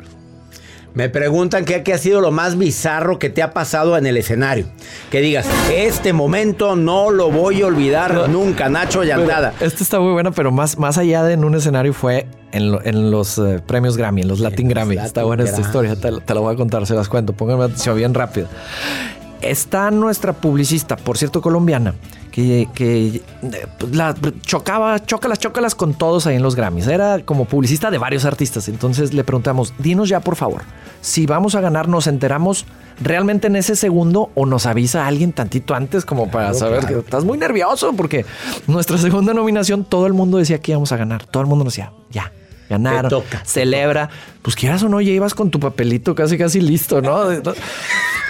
Me 0.95 1.09
preguntan 1.09 1.65
qué, 1.65 1.83
qué 1.83 1.95
ha 1.95 1.99
sido 1.99 2.21
lo 2.21 2.31
más 2.31 2.59
bizarro 2.59 3.19
que 3.19 3.31
te 3.31 3.43
ha 3.43 3.53
pasado 3.55 3.97
en 3.97 4.05
el 4.07 4.17
escenario. 4.19 4.67
Que 5.11 5.21
digas, 5.21 5.47
este 5.75 6.13
momento 6.13 6.77
no 6.77 7.11
lo 7.11 7.31
voy 7.31 7.63
a 7.63 7.67
olvidar 7.67 8.29
nunca, 8.29 8.69
Nacho 8.69 9.03
Llantada. 9.03 9.55
Esta 9.61 9.83
está 9.83 9.99
muy 10.01 10.13
buena, 10.13 10.33
pero 10.33 10.53
más, 10.53 10.79
más 10.79 10.99
allá 10.99 11.23
de 11.25 11.33
en 11.33 11.45
un 11.45 11.55
escenario 11.55 11.95
fue 11.95 12.27
en, 12.53 12.71
lo- 12.73 12.85
en 12.85 13.11
los 13.11 13.39
eh, 13.39 13.63
premios 13.67 13.97
Grammy, 13.97 14.21
en 14.21 14.29
los 14.29 14.41
Latin 14.41 14.67
los 14.67 14.75
Grammy. 14.75 14.95
Latin 14.97 15.07
está 15.07 15.25
buena 15.25 15.45
esta 15.45 15.63
historia, 15.63 15.97
te, 15.97 16.11
la- 16.11 16.21
te 16.21 16.35
la 16.35 16.41
voy 16.41 16.53
a 16.53 16.57
contar, 16.59 16.87
se 16.87 16.95
las 16.95 17.09
cuento. 17.09 17.33
Pónganme 17.33 17.65
atención 17.65 17.97
bien 17.97 18.13
rápido. 18.13 18.49
Está 19.41 19.91
nuestra 19.91 20.35
publicista, 20.35 20.97
por 20.97 21.17
cierto, 21.19 21.41
colombiana, 21.41 21.95
que, 22.33 22.69
que 22.75 23.23
pues, 23.79 23.95
la 23.95 24.15
chocaba, 24.41 24.99
chócalas, 25.05 25.39
chócalas 25.39 25.75
con 25.77 25.95
todos 25.95 26.27
ahí 26.27 26.35
en 26.35 26.43
los 26.43 26.57
Grammys. 26.57 26.89
Era 26.89 27.21
como 27.25 27.45
publicista 27.45 27.91
de 27.93 27.99
varios 27.99 28.25
artistas. 28.25 28.69
Entonces 28.69 29.15
le 29.15 29.23
preguntamos, 29.23 29.73
dinos 29.79 30.09
ya, 30.09 30.19
por 30.21 30.35
favor, 30.35 30.63
si 31.01 31.27
vamos 31.27 31.55
a 31.55 31.61
ganar, 31.61 31.89
¿nos 31.89 32.09
enteramos 32.09 32.65
realmente 33.01 33.47
en 33.47 33.57
ese 33.57 33.77
segundo 33.77 34.31
o 34.35 34.47
nos 34.47 34.67
avisa 34.67 35.07
alguien 35.07 35.33
tantito 35.33 35.75
antes 35.75 36.05
como 36.05 36.31
para 36.31 36.47
Claro, 36.51 36.59
saber 36.59 36.81
claro. 36.81 36.95
que 36.95 37.01
estás 37.05 37.25
muy 37.25 37.39
nervioso? 37.39 37.93
Porque 37.97 38.25
nuestra 38.67 38.99
segunda 38.99 39.33
nominación, 39.35 39.85
todo 39.85 40.07
el 40.07 40.13
mundo 40.15 40.39
decía 40.39 40.59
que 40.59 40.73
íbamos 40.73 40.91
a 40.91 40.97
ganar. 40.97 41.27
Todo 41.27 41.43
el 41.43 41.49
mundo 41.49 41.65
nos 41.65 41.75
decía, 41.75 41.93
ya. 42.11 42.33
Ganaron, 42.73 43.09
toca, 43.11 43.43
celebra. 43.45 44.09
Pues 44.43 44.57
quieras 44.57 44.83
o 44.83 44.89
no, 44.89 45.01
ya 45.01 45.13
ibas 45.13 45.35
con 45.35 45.51
tu 45.51 45.61
papelito 45.61 46.15
casi, 46.15 46.37
casi 46.37 46.61
listo, 46.61 47.01
¿no? 47.01 47.33
Y, 47.33 47.37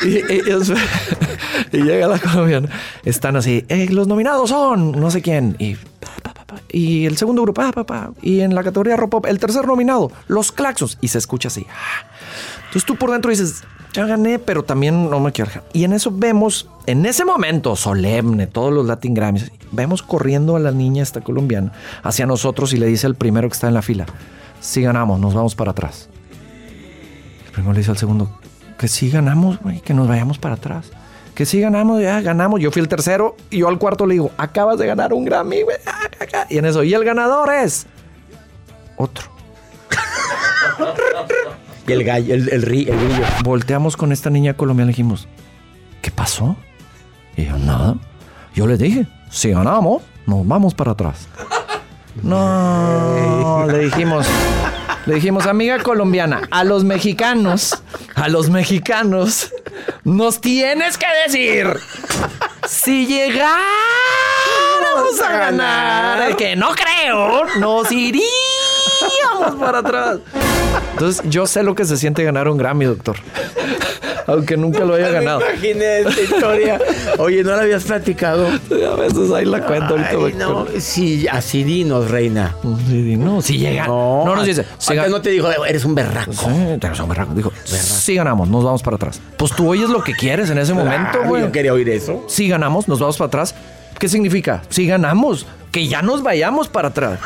y- 0.09 0.18
y- 0.18 1.72
y 1.72 1.83
llega 1.83 2.07
la 2.09 2.18
colombiana. 2.18 2.68
Están 3.05 3.37
así, 3.37 3.64
"Eh, 3.68 3.88
los 3.90 4.07
nominados 4.09 4.50
son 4.50 4.92
no 4.92 5.11
sé 5.11 5.22
quién. 5.22 5.57
Y, 5.59 5.74
pa, 5.76 6.11
pa, 6.22 6.35
pa, 6.35 6.44
pa. 6.44 6.61
y 6.70 7.07
el 7.07 7.16
segundo 7.16 7.42
grupo, 7.42 7.62
y 8.22 8.40
en 8.40 8.55
la 8.55 8.62
categoría 8.62 8.96
rock 8.96 9.11
pop, 9.11 9.26
el 9.26 9.38
tercer 9.38 9.66
nominado, 9.66 10.11
los 10.28 10.52
Claxons. 10.52 10.98
Y 11.00 11.09
se 11.09 11.18
escucha 11.18 11.48
así. 11.48 11.66
"Ah, 11.70 12.07
Entonces 12.66 12.85
tú 12.85 12.96
por 12.96 13.11
dentro 13.11 13.31
dices, 13.31 13.62
ya 13.92 14.07
gané, 14.07 14.38
pero 14.38 14.62
también 14.62 15.11
no 15.11 15.20
me 15.20 15.33
quiero. 15.33 15.50
Y 15.72 15.85
en 15.85 15.92
eso 15.92 16.11
vemos, 16.12 16.68
en 16.87 17.05
ese 17.05 17.24
momento 17.24 17.76
solemne, 17.76 18.46
todos 18.46 18.72
los 18.72 18.87
Latin 18.87 19.14
Grammys, 19.14 19.52
vemos 19.70 20.02
corriendo 20.02 20.57
a 20.57 20.61
la 20.61 20.72
niña 20.72 21.02
esta 21.02 21.20
colombiana 21.20 21.72
hacia 22.02 22.26
nosotros 22.26 22.72
y 22.72 22.78
le 22.78 22.87
dice 22.87 23.07
al 23.07 23.14
primero 23.14 23.48
que 23.48 23.55
está 23.55 23.68
en 23.68 23.74
la 23.74 23.83
fila, 23.83 24.07
si 24.61 24.83
ganamos, 24.83 25.20
nos 25.20 25.35
vamos 25.35 25.55
para 25.55 25.72
atrás. 25.72 26.09
El 27.46 27.52
primero 27.52 27.72
le 27.74 27.81
dice 27.81 27.90
al 27.90 27.98
segundo, 27.98 28.31
que 28.78 28.88
si 28.88 29.11
ganamos, 29.11 29.61
güey, 29.61 29.81
que 29.81 29.94
nos 29.94 30.09
vayamos 30.09 30.38
para 30.38 30.55
atrás. 30.55 30.90
Que 31.35 31.46
si 31.46 31.61
ganamos, 31.61 32.02
ya 32.02 32.20
ganamos. 32.20 32.61
Yo 32.61 32.70
fui 32.70 32.83
el 32.83 32.88
tercero 32.88 33.37
y 33.48 33.59
yo 33.59 33.68
al 33.68 33.78
cuarto 33.78 34.07
le 34.07 34.14
digo, 34.14 34.31
acabas 34.37 34.78
de 34.78 34.87
ganar 34.87 35.12
un 35.14 35.24
Grammy, 35.24 35.62
güey. 35.62 35.76
Y 36.50 36.59
en 36.59 36.66
eso, 36.66 36.83
y 36.83 36.92
el 36.92 37.05
ganador 37.05 37.50
es 37.52 37.87
otro. 38.96 39.31
Y 41.86 41.92
el 41.92 42.04
gallo, 42.04 42.34
el, 42.34 42.48
el, 42.48 42.62
ri- 42.64 42.88
el 42.88 42.96
grillo. 42.98 43.24
Volteamos 43.44 43.96
con 43.96 44.12
esta 44.12 44.30
niña 44.30 44.54
colombiana 44.54 44.90
y 44.90 44.94
dijimos, 44.94 45.26
¿qué 46.00 46.10
pasó? 46.10 46.56
Y 47.36 47.46
yo, 47.46 47.58
nada. 47.58 47.96
Yo 48.54 48.66
le 48.66 48.76
dije, 48.76 49.06
si 49.30 49.50
ganamos, 49.50 50.02
nos 50.26 50.46
vamos 50.46 50.74
para 50.74 50.92
atrás. 50.92 51.28
No, 52.22 53.66
le 53.70 53.78
dijimos, 53.86 54.26
le 55.06 55.14
dijimos, 55.14 55.46
amiga 55.46 55.78
colombiana, 55.82 56.42
a 56.50 56.62
los 56.62 56.84
mexicanos, 56.84 57.82
a 58.14 58.28
los 58.28 58.50
mexicanos, 58.50 59.50
nos 60.04 60.38
tienes 60.42 60.98
que 60.98 61.06
decir 61.26 61.68
si 62.68 63.06
llegáramos 63.06 63.56
a 65.26 65.32
ganar, 65.38 66.36
que 66.36 66.54
no 66.54 66.72
creo, 66.74 67.44
nos 67.58 67.90
iríamos 67.90 68.26
para 69.59 69.78
atrás. 69.78 70.18
Entonces, 70.92 71.22
yo 71.28 71.46
sé 71.46 71.62
lo 71.62 71.74
que 71.74 71.85
se 71.85 71.96
siente 71.96 72.24
ganar 72.24 72.48
un 72.48 72.57
Grammy, 72.59 72.85
doctor. 72.87 73.16
Aunque 74.26 74.57
nunca 74.57 74.85
lo 74.85 74.94
haya 74.94 75.11
ganado. 75.11 75.40
Imaginé 75.40 76.00
esta 76.00 76.20
historia. 76.20 76.81
Oye, 77.18 77.42
¿no 77.42 77.50
la 77.57 77.62
habías 77.62 77.85
platicado? 77.85 78.46
A 78.46 78.94
veces 78.96 79.33
ahí 79.33 79.44
la 79.44 79.66
cuento. 79.66 79.96
Ay, 79.96 80.35
no, 80.38 80.66
sí, 80.78 81.26
así 81.28 81.64
dinos, 81.64 82.11
reina. 82.11 82.55
Sí, 82.88 83.02
di, 83.02 83.16
no, 83.16 83.42
si 83.42 83.59
llega. 83.59 83.87
No, 83.87 84.35
nos 84.35 84.46
dice. 84.46 84.64
Si 84.78 84.94
no 84.94 85.20
te 85.20 85.31
dijo, 85.31 85.52
eres 85.64 85.85
un 85.85 85.94
berraco. 85.94 86.33
Sí, 86.33 86.46
eres 86.81 87.00
un 87.00 87.09
berraco. 87.09 87.35
Dijo, 87.35 87.52
si 87.64 88.14
ganamos, 88.14 88.48
nos 88.48 88.64
vamos 88.64 88.83
para 88.83 88.96
atrás. 88.96 89.20
Pues 89.37 89.52
tú 89.52 89.68
oyes 89.68 89.90
lo 89.90 90.02
que 90.02 90.14
quieres 90.14 90.50
en 90.50 90.59
ese 90.59 90.72
momento, 90.72 91.11
Claro, 91.12 91.28
güey. 91.28 91.42
Yo 91.42 91.52
quería 91.52 91.72
oír 91.72 91.88
eso. 91.88 92.24
Si 92.28 92.48
ganamos, 92.48 92.87
nos 92.88 93.00
vamos 93.00 93.16
para 93.16 93.26
atrás. 93.26 93.55
¿Qué 93.98 94.09
significa? 94.09 94.62
Si 94.68 94.87
ganamos, 94.87 95.46
que 95.72 95.88
ya 95.88 96.02
nos 96.02 96.22
vayamos 96.22 96.68
para 96.68 96.88
atrás. 96.88 97.18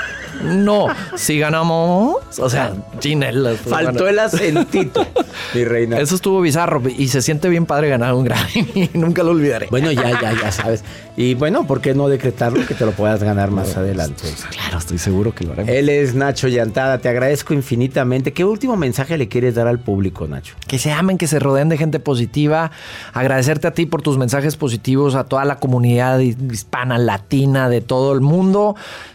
No, 0.43 0.87
si 1.17 1.39
ganamos. 1.39 2.17
O 2.39 2.51
sea, 2.51 2.75
chinelas. 2.99 3.59
pues, 3.63 3.75
Faltó 3.75 4.05
bueno. 4.05 4.09
el 4.09 4.19
acentito, 4.19 5.07
mi 5.55 5.65
reina. 5.65 5.99
Eso 5.99 6.15
estuvo 6.15 6.41
bizarro 6.41 6.83
y 6.87 7.09
se 7.09 7.23
siente 7.23 7.49
bien 7.49 7.67
padre 7.67 7.89
ganar 7.89 8.15
un 8.15 8.25
Grammy. 8.25 8.91
Nunca 8.95 9.23
lo 9.23 9.31
olvidaré. 9.31 9.67
Bueno, 9.71 9.91
ya, 9.91 10.21
ya, 10.21 10.33
ya 10.41 10.53
sabes. 10.53 10.85
Y 11.17 11.35
bueno, 11.35 11.67
¿por 11.67 11.81
qué 11.81 11.95
no 11.95 12.09
decretarlo 12.09 12.65
que 12.67 12.75
te 12.75 12.85
lo 12.85 12.93
puedas 12.93 13.23
ganar 13.23 13.51
más 13.51 13.77
adelante? 13.77 14.25
Claro, 14.51 14.79
estoy 14.79 14.99
seguro 14.99 15.35
que 15.35 15.45
lo 15.45 15.55
haremos. 15.55 15.73
Él 15.73 15.89
es 15.89 16.15
Nacho 16.15 16.49
Llantada, 16.49 16.99
te 16.99 17.09
agradezco 17.09 17.55
infinitamente. 17.55 18.33
¿Qué 18.35 18.45
último 18.45 18.77
mensaje 18.77 19.17
le 19.17 19.27
quieres 19.27 19.55
dar 19.55 19.67
al 19.67 19.79
público, 19.79 20.29
Nacho? 20.29 20.55
Que 20.69 20.79
se 20.79 20.93
amen, 20.93 21.17
que 21.17 21.27
se 21.27 21.39
rodeen 21.39 21.71
de 21.71 21.79
gente 21.79 21.99
positiva. 21.99 22.71
Agradecerte 23.15 23.67
a 23.67 23.71
ti 23.71 23.87
por 23.87 24.03
tus 24.03 24.19
mensajes 24.19 24.57
positivos, 24.57 25.15
a 25.15 25.25
toda 25.25 25.47
la 25.47 25.57
comunidad 25.57 26.19
hispana, 26.19 26.99
latina, 26.99 27.71
de 27.71 27.81
todo 27.81 28.13
el 28.13 28.21
mundo. 28.21 28.36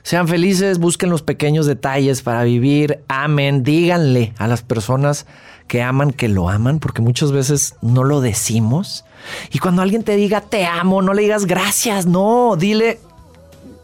Sean 0.04 0.28
felices, 0.28 0.80
busquen 0.80 1.10
los 1.10 1.22
pequeños 1.22 1.66
detalles 1.66 2.22
para 2.22 2.44
vivir. 2.44 3.00
Amen, 3.08 3.64
díganle 3.64 4.34
a 4.38 4.48
las 4.48 4.62
personas 4.62 5.26
que 5.68 5.82
aman 5.82 6.12
que 6.12 6.28
lo 6.28 6.50
aman, 6.50 6.80
porque 6.80 7.02
muchas 7.02 7.32
veces 7.32 7.76
no 7.82 8.04
lo 8.04 8.22
decimos. 8.22 9.06
Y 9.52 9.60
cuando 9.60 9.82
alguien 9.82 10.04
te 10.04 10.16
diga 10.16 10.42
te 10.42 10.66
amo, 10.66 11.02
no 11.02 11.14
le 11.14 11.22
digas 11.22 11.46
gracias, 11.46 12.06
no, 12.06 12.56
dile 12.58 13.00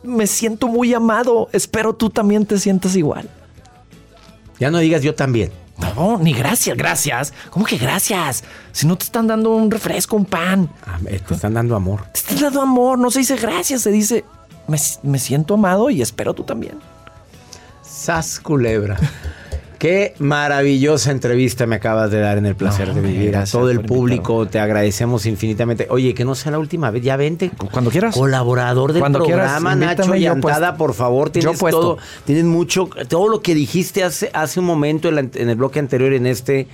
me 0.03 0.25
siento 0.25 0.67
muy 0.67 0.93
amado, 0.93 1.49
espero 1.51 1.93
tú 1.93 2.09
también 2.09 2.45
te 2.45 2.57
sientas 2.57 2.95
igual. 2.95 3.29
Ya 4.59 4.71
no 4.71 4.79
digas 4.79 5.03
yo 5.03 5.13
también. 5.13 5.51
No, 5.77 6.17
ni 6.17 6.33
gracias, 6.33 6.75
gracias. 6.75 7.33
¿Cómo 7.51 7.65
que 7.65 7.77
gracias? 7.77 8.43
Si 8.71 8.87
no 8.87 8.97
te 8.97 9.05
están 9.05 9.27
dando 9.27 9.51
un 9.51 9.69
refresco, 9.69 10.15
un 10.15 10.25
pan. 10.25 10.69
Ah, 10.87 10.97
Te 11.03 11.33
están 11.33 11.53
dando 11.53 11.75
amor. 11.75 12.01
Te 12.13 12.19
están 12.19 12.39
dando 12.39 12.61
amor, 12.61 12.97
no 12.97 13.11
se 13.11 13.19
dice 13.19 13.35
gracias, 13.35 13.83
se 13.83 13.91
dice 13.91 14.25
me, 14.67 14.77
me 15.03 15.19
siento 15.19 15.53
amado 15.55 15.89
y 15.89 16.01
espero 16.01 16.33
tú 16.33 16.43
también. 16.43 16.75
Sas 17.81 18.39
culebra. 18.39 18.97
Qué 19.79 20.15
maravillosa 20.17 21.11
entrevista 21.11 21.67
me 21.67 21.75
acabas 21.75 22.09
de 22.09 22.19
dar 22.19 22.39
en 22.39 22.47
el 22.47 22.55
placer 22.55 22.87
No, 22.87 22.95
de 22.95 23.01
vivir. 23.01 23.37
A 23.37 23.45
todo 23.45 23.69
el 23.69 23.81
público 23.81 24.47
te 24.47 24.59
agradecemos 24.59 25.27
infinitamente. 25.27 25.85
Oye, 25.91 26.15
que 26.15 26.25
no 26.25 26.33
sea 26.33 26.51
la 26.51 26.57
última 26.57 26.89
vez. 26.89 27.03
Ya 27.03 27.15
vente. 27.15 27.51
Cuando 27.71 27.91
quieras. 27.91 28.15
Colaborador 28.15 28.93
del 28.93 29.01
Cuando 29.01 29.19
quieras, 29.23 29.51
programa, 29.61 29.75
Nacho 29.75 30.15
Llantada, 30.15 30.69
puesto. 30.71 30.77
por 30.79 30.93
favor. 30.95 31.29
Tienes 31.29 31.51
Yo 31.53 31.59
puesto. 31.59 31.79
todo. 31.79 31.97
Tienes 32.25 32.45
mucho. 32.45 32.89
Todo 33.07 33.29
lo 33.29 33.41
que 33.43 33.53
dijiste 33.53 34.03
hace, 34.03 34.31
hace 34.33 34.59
un 34.59 34.65
momento 34.65 35.09
en, 35.09 35.15
la- 35.15 35.21
en 35.31 35.47
el 35.49 35.55
bloque 35.55 35.77
anterior, 35.77 36.11
en 36.11 36.25
este, 36.25 36.67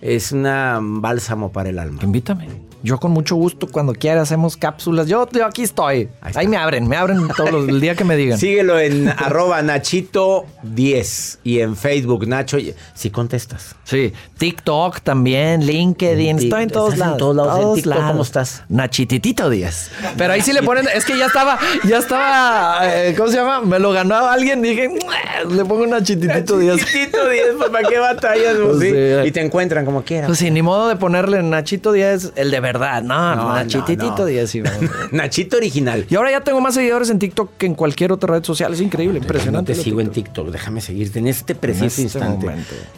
es 0.00 0.32
una 0.32 0.78
bálsamo 0.80 1.52
para 1.52 1.68
el 1.68 1.78
alma. 1.78 2.00
Invítame. 2.04 2.48
Yo 2.82 2.98
con 2.98 3.10
mucho 3.10 3.36
gusto, 3.36 3.66
cuando 3.66 3.92
quieras, 3.92 4.24
hacemos 4.24 4.56
cápsulas. 4.56 5.06
Yo, 5.06 5.28
yo 5.30 5.46
aquí 5.46 5.62
estoy. 5.62 6.08
Ahí, 6.20 6.46
me 6.48 6.56
abren, 6.56 6.86
me 6.88 6.96
abren 6.96 7.28
todos 7.36 7.50
los, 7.50 7.68
el 7.68 7.80
día 7.80 7.94
que 7.94 8.04
me 8.04 8.16
digan. 8.16 8.38
Síguelo 8.38 8.78
en 8.78 9.08
arroba 9.16 9.62
Nachito10 9.62 11.38
y 11.44 11.60
en 11.60 11.76
Facebook, 11.76 12.26
Nacho. 12.26 12.58
Si 12.94 13.10
contestas. 13.10 13.74
Sí, 13.84 14.12
TikTok 14.38 15.00
también, 15.00 15.64
LinkedIn, 15.64 16.38
estoy 16.38 16.64
en 16.64 16.70
todos 16.70 16.94
¿Estás 16.94 17.06
en 17.06 17.10
lados. 17.12 17.18
todos 17.18 17.36
lados? 17.36 17.78
¿En 17.78 17.82
TikTok 17.84 18.06
cómo 18.06 18.22
estás? 18.22 18.62
Nachititito 18.68 19.50
10. 19.50 19.90
Pero 20.16 20.32
ahí 20.32 20.40
sí 20.40 20.52
le 20.52 20.62
ponen, 20.62 20.86
es 20.94 21.04
que 21.04 21.16
ya 21.16 21.26
estaba, 21.26 21.58
ya 21.84 21.98
estaba, 21.98 22.80
eh, 22.82 23.14
¿cómo 23.16 23.28
se 23.30 23.36
llama? 23.36 23.60
Me 23.60 23.78
lo 23.78 23.92
ganó 23.92 24.16
alguien, 24.16 24.62
dije, 24.62 24.88
le 25.50 25.64
pongo 25.64 25.86
Nachititito 25.86 26.58
10. 26.58 26.76
Nachitito 26.76 27.28
10, 27.28 27.44
pues 27.58 27.70
para 27.70 27.88
qué 27.88 27.98
batallas, 27.98 28.56
pues, 28.64 28.80
sí? 28.80 28.90
sí. 28.90 29.28
Y 29.28 29.30
te 29.32 29.40
encuentran 29.40 29.84
como 29.84 30.02
quieran. 30.02 30.26
Pues 30.26 30.38
sí, 30.38 30.50
ni 30.50 30.62
modo 30.62 30.88
de 30.88 30.96
ponerle 30.96 31.42
Nachito 31.42 31.92
10, 31.92 32.32
el 32.36 32.50
de 32.50 32.60
verdad. 32.66 33.02
No, 33.02 33.34
No, 33.36 33.54
Nachititito 33.54 34.18
no. 34.18 34.24
10. 34.26 34.62
vamos. 34.62 34.90
Nachito 35.12 35.56
original. 35.56 36.06
y 36.10 36.14
ahora 36.16 36.30
ya 36.32 36.40
tengo 36.42 36.60
más 36.60 36.74
seguidores 36.74 37.08
en 37.10 37.18
TikTok 37.18 37.56
que 37.56 37.66
en 37.66 37.74
cualquier 37.74 38.12
otra 38.12 38.34
red 38.34 38.44
social. 38.44 38.72
Es 38.74 38.80
increíble, 38.80 39.18
No 39.20 39.24
impresionante. 39.24 39.74
te 39.74 39.82
sigo 39.82 40.00
en 40.00 40.10
TikTok. 40.10 40.50
Déjame 40.50 40.80
seguirte 40.80 41.18
en 41.20 41.28
este 41.28 41.54
preciso 41.54 41.86
este 41.86 42.02
instante. 42.02 42.46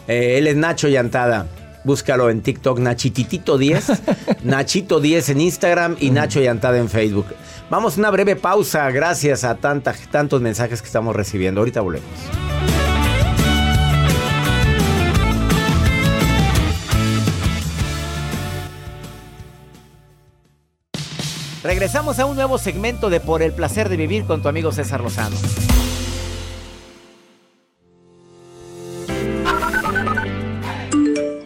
Eh, 0.07 0.37
él 0.37 0.47
es 0.47 0.55
Nacho 0.55 0.87
Llantada. 0.87 1.45
Búscalo 1.85 2.29
en 2.29 2.41
TikTok, 2.41 2.79
Nachititito10, 2.79 3.99
Nachito10 4.45 5.29
en 5.29 5.41
Instagram 5.41 5.95
y 5.99 6.09
Nacho 6.11 6.41
Llantada 6.41 6.77
en 6.77 6.89
Facebook. 6.89 7.27
Vamos 7.69 7.95
a 7.95 7.99
una 7.99 8.09
breve 8.09 8.35
pausa, 8.35 8.89
gracias 8.91 9.43
a 9.45 9.55
tanta- 9.55 9.95
tantos 10.11 10.41
mensajes 10.41 10.81
que 10.81 10.87
estamos 10.87 11.15
recibiendo. 11.15 11.61
Ahorita 11.61 11.79
volvemos. 11.81 12.09
Regresamos 21.63 22.19
a 22.19 22.25
un 22.25 22.35
nuevo 22.35 22.57
segmento 22.57 23.09
de 23.09 23.19
Por 23.19 23.41
el 23.41 23.51
placer 23.51 23.89
de 23.89 23.97
vivir 23.97 24.23
con 24.23 24.41
tu 24.41 24.47
amigo 24.47 24.71
César 24.71 25.01
Lozano. 25.01 25.35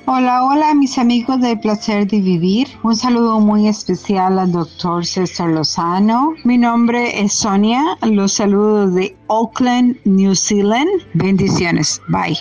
Hola, 0.06 0.44
hola 0.44 0.76
mis 0.76 1.00
amigos 1.00 1.42
del 1.42 1.60
placer 1.60 2.06
de 2.08 2.22
vivir. 2.22 2.68
Un 2.84 2.96
saludo 2.96 3.40
muy 3.40 3.68
especial 3.68 4.38
al 4.38 4.52
doctor 4.52 5.04
César 5.04 5.50
Lozano. 5.50 6.36
Mi 6.44 6.60
nombre 6.60 7.20
es 7.20 7.34
Sonia. 7.34 7.98
Los 8.04 8.34
saludo 8.34 8.92
de 8.92 9.18
Auckland, 9.30 9.98
New 10.06 10.36
Zealand. 10.36 10.92
Bendiciones. 11.16 12.00
Bye. 12.10 12.38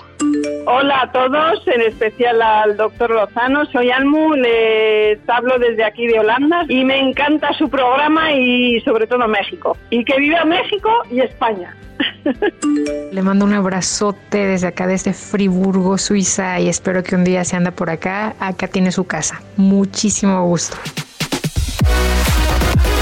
Hola 0.67 1.03
a 1.03 1.13
todos, 1.13 1.67
en 1.67 1.81
especial 1.83 2.41
al 2.41 2.77
doctor 2.77 3.11
Lozano. 3.11 3.67
Soy 3.67 3.91
Almu, 3.91 4.35
les 4.35 5.19
hablo 5.29 5.59
desde 5.59 5.85
aquí 5.85 6.07
de 6.07 6.21
Holanda 6.21 6.65
y 6.69 6.85
me 6.85 7.01
encanta 7.01 7.53
su 7.55 7.69
programa 7.69 8.33
y 8.33 8.81
sobre 8.81 9.07
todo 9.07 9.27
México. 9.27 9.77
Y 9.91 10.05
que 10.05 10.19
viva 10.19 10.45
México 10.45 10.91
y 11.11 11.21
España. 11.21 11.77
Le 13.13 13.23
mando 13.23 13.45
un 13.45 13.53
abrazote 13.53 14.47
desde 14.47 14.69
acá, 14.69 14.87
desde 14.87 15.13
Friburgo, 15.13 15.99
Suiza, 15.99 16.59
y 16.61 16.69
espero 16.69 17.03
que 17.03 17.15
un 17.17 17.25
día 17.25 17.45
se 17.45 17.57
anda 17.57 17.71
por 17.71 17.91
acá. 17.91 18.35
Acá 18.41 18.69
tiene 18.69 18.93
su 18.93 19.05
casa. 19.05 19.41
Muchísimo 19.57 20.47
gusto. 20.47 20.77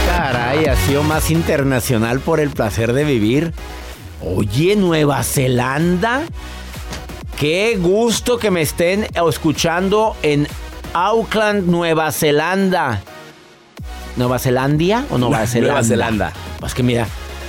Caray, 0.07 0.67
ha 0.67 0.77
sido 0.77 1.03
más 1.03 1.31
internacional 1.31 2.21
por 2.21 2.41
el 2.41 2.51
placer 2.51 2.93
de 2.93 3.05
vivir. 3.05 3.53
Oye, 4.23 4.77
Nueva 4.77 5.23
Zelanda. 5.23 6.23
Qué 7.41 7.77
gusto 7.81 8.39
que 8.39 8.51
me 8.51 8.61
estén 8.61 9.07
escuchando 9.15 10.15
en 10.23 10.47
Auckland, 10.93 11.67
Nueva 11.67 12.13
Zelanda. 12.13 13.01
¿Nueva 14.17 14.39
Zelandia 14.39 15.07
o 15.11 15.17
Nueva 15.17 15.39
Nueva 15.55 15.83
Zelanda? 15.83 15.83
Zelanda. 15.83 16.33
Pues 16.59 16.75
que 16.75 16.83
mira, 16.83 17.07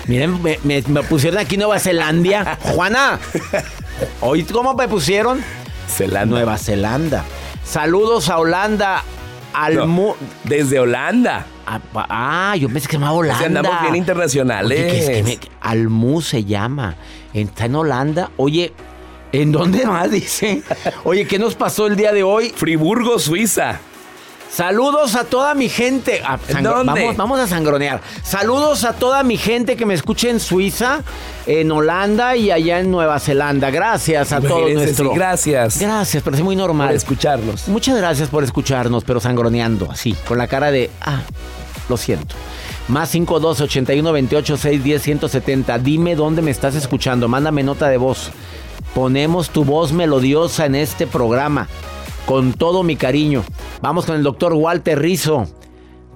miren, 0.08 0.42
me, 0.42 0.60
me- 0.64 0.82
me 0.88 1.04
pusieron 1.04 1.40
aquí 1.40 1.58
Nueva 1.58 1.78
Zelandia. 1.80 2.58
Juana, 2.62 3.20
¿oí 4.22 4.44
cómo 4.44 4.74
me 4.76 4.88
pusieron? 4.88 5.44
Zelanda. 5.90 6.26
Nueva 6.38 6.58
Zelanda. 6.58 7.26
Saludos 7.66 8.30
a 8.30 8.38
Holanda. 8.38 9.04
Almu 9.54 10.14
desde 10.46 10.80
Holanda. 10.80 11.46
Ah, 11.94 12.56
yo 12.58 12.70
pensé 12.70 12.88
que 12.88 12.94
se 12.94 12.98
llamaba 12.98 13.18
Holanda. 13.18 13.40
Sí, 13.40 13.46
andamos 13.46 13.82
bien 13.82 13.96
internacionales. 13.98 14.80
Oye, 14.80 14.90
que 14.90 15.00
es 15.00 15.10
que 15.10 15.24
me- 15.24 15.40
Almu 15.60 16.22
se 16.22 16.46
llama. 16.46 16.96
Está 17.34 17.66
en 17.66 17.76
Holanda. 17.76 18.32
Oye, 18.38 18.72
¿en 19.32 19.52
dónde 19.52 19.86
más 19.86 20.10
dice? 20.12 20.62
Oye, 21.04 21.26
¿qué 21.26 21.40
nos 21.40 21.56
pasó 21.56 21.88
el 21.88 21.96
día 21.96 22.12
de 22.12 22.24
hoy? 22.24 22.52
Friburgo, 22.56 23.20
Suiza. 23.20 23.80
Saludos 24.50 25.16
a 25.16 25.24
toda 25.24 25.54
mi 25.56 25.70
gente. 25.70 26.22
Ah, 26.26 26.38
¿En 26.50 26.58
sangro- 26.58 26.84
dónde? 26.84 27.02
Vamos, 27.04 27.16
vamos 27.18 27.40
a 27.40 27.48
sangronear. 27.48 28.02
Saludos 28.22 28.84
a 28.84 28.92
toda 28.92 29.24
mi 29.24 29.38
gente 29.38 29.78
que 29.78 29.86
me 29.86 29.94
escucha 29.94 30.28
en 30.30 30.42
Suiza, 30.42 31.04
en 31.48 31.72
Holanda 31.72 32.36
y 32.36 32.52
allá 32.52 32.80
en 32.82 32.92
Nueva 32.92 33.18
Zelanda. 33.20 33.70
Gracias 33.72 34.34
a 34.34 34.42
todos 34.42 34.70
nuestros. 34.74 35.16
gracias. 35.16 35.80
Gracias, 35.80 36.22
pero 36.22 36.36
es 36.36 36.44
muy 36.44 36.58
normal. 36.58 36.88
Por 36.90 36.96
escucharnos. 36.98 37.70
Muchas 37.70 37.96
gracias 37.96 38.28
por 38.28 38.44
escucharnos, 38.44 39.06
pero 39.06 39.22
sangroneando, 39.22 39.90
así, 39.90 40.14
con 40.28 40.38
la 40.38 40.48
cara 40.48 40.70
de, 40.70 40.90
ah, 41.00 41.22
lo 41.88 41.96
siento. 41.96 42.36
Más 42.90 43.10
52 43.10 43.62
81 43.62 44.12
28 44.12 44.58
610 44.58 45.02
170. 45.02 45.80
Dime 45.80 46.16
dónde 46.18 46.42
me 46.42 46.52
estás 46.52 46.76
escuchando. 46.76 47.30
Mándame 47.30 47.64
nota 47.64 47.88
de 47.88 47.96
voz. 47.96 48.32
Ponemos 48.94 49.50
tu 49.50 49.64
voz 49.64 49.94
melodiosa 49.94 50.66
en 50.66 50.76
este 50.76 51.08
programa. 51.08 51.68
Con 52.26 52.54
todo 52.54 52.84
mi 52.84 52.96
cariño. 52.96 53.44
Vamos 53.82 54.06
con 54.06 54.16
el 54.16 54.24
doctor 54.24 54.54
Walter 54.54 55.00
Rizzo. 55.00 55.48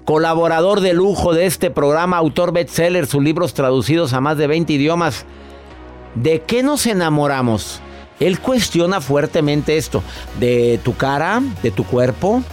Colaborador 0.03 0.82
de 0.82 0.93
lujo 0.93 1.34
de 1.34 1.45
este 1.45 1.71
programa, 1.71 2.17
autor 2.17 2.53
bestseller, 2.53 3.07
sus 3.07 3.23
libros 3.23 3.53
traducidos 3.53 4.13
a 4.13 4.21
más 4.21 4.38
de 4.38 4.47
20 4.47 4.73
idiomas. 4.73 5.26
¿De 6.13 6.41
qué 6.41 6.63
nos 6.63 6.86
enamoramos? 6.86 7.82
Él 8.19 8.39
cuestiona 8.39 9.01
fuertemente 9.01 9.78
esto. 9.78 10.03
¿De 10.39 10.80
tu 10.84 10.95
cara? 10.95 11.41
¿De 11.63 11.71
tu 11.71 11.86
cuerpo? 11.86 12.43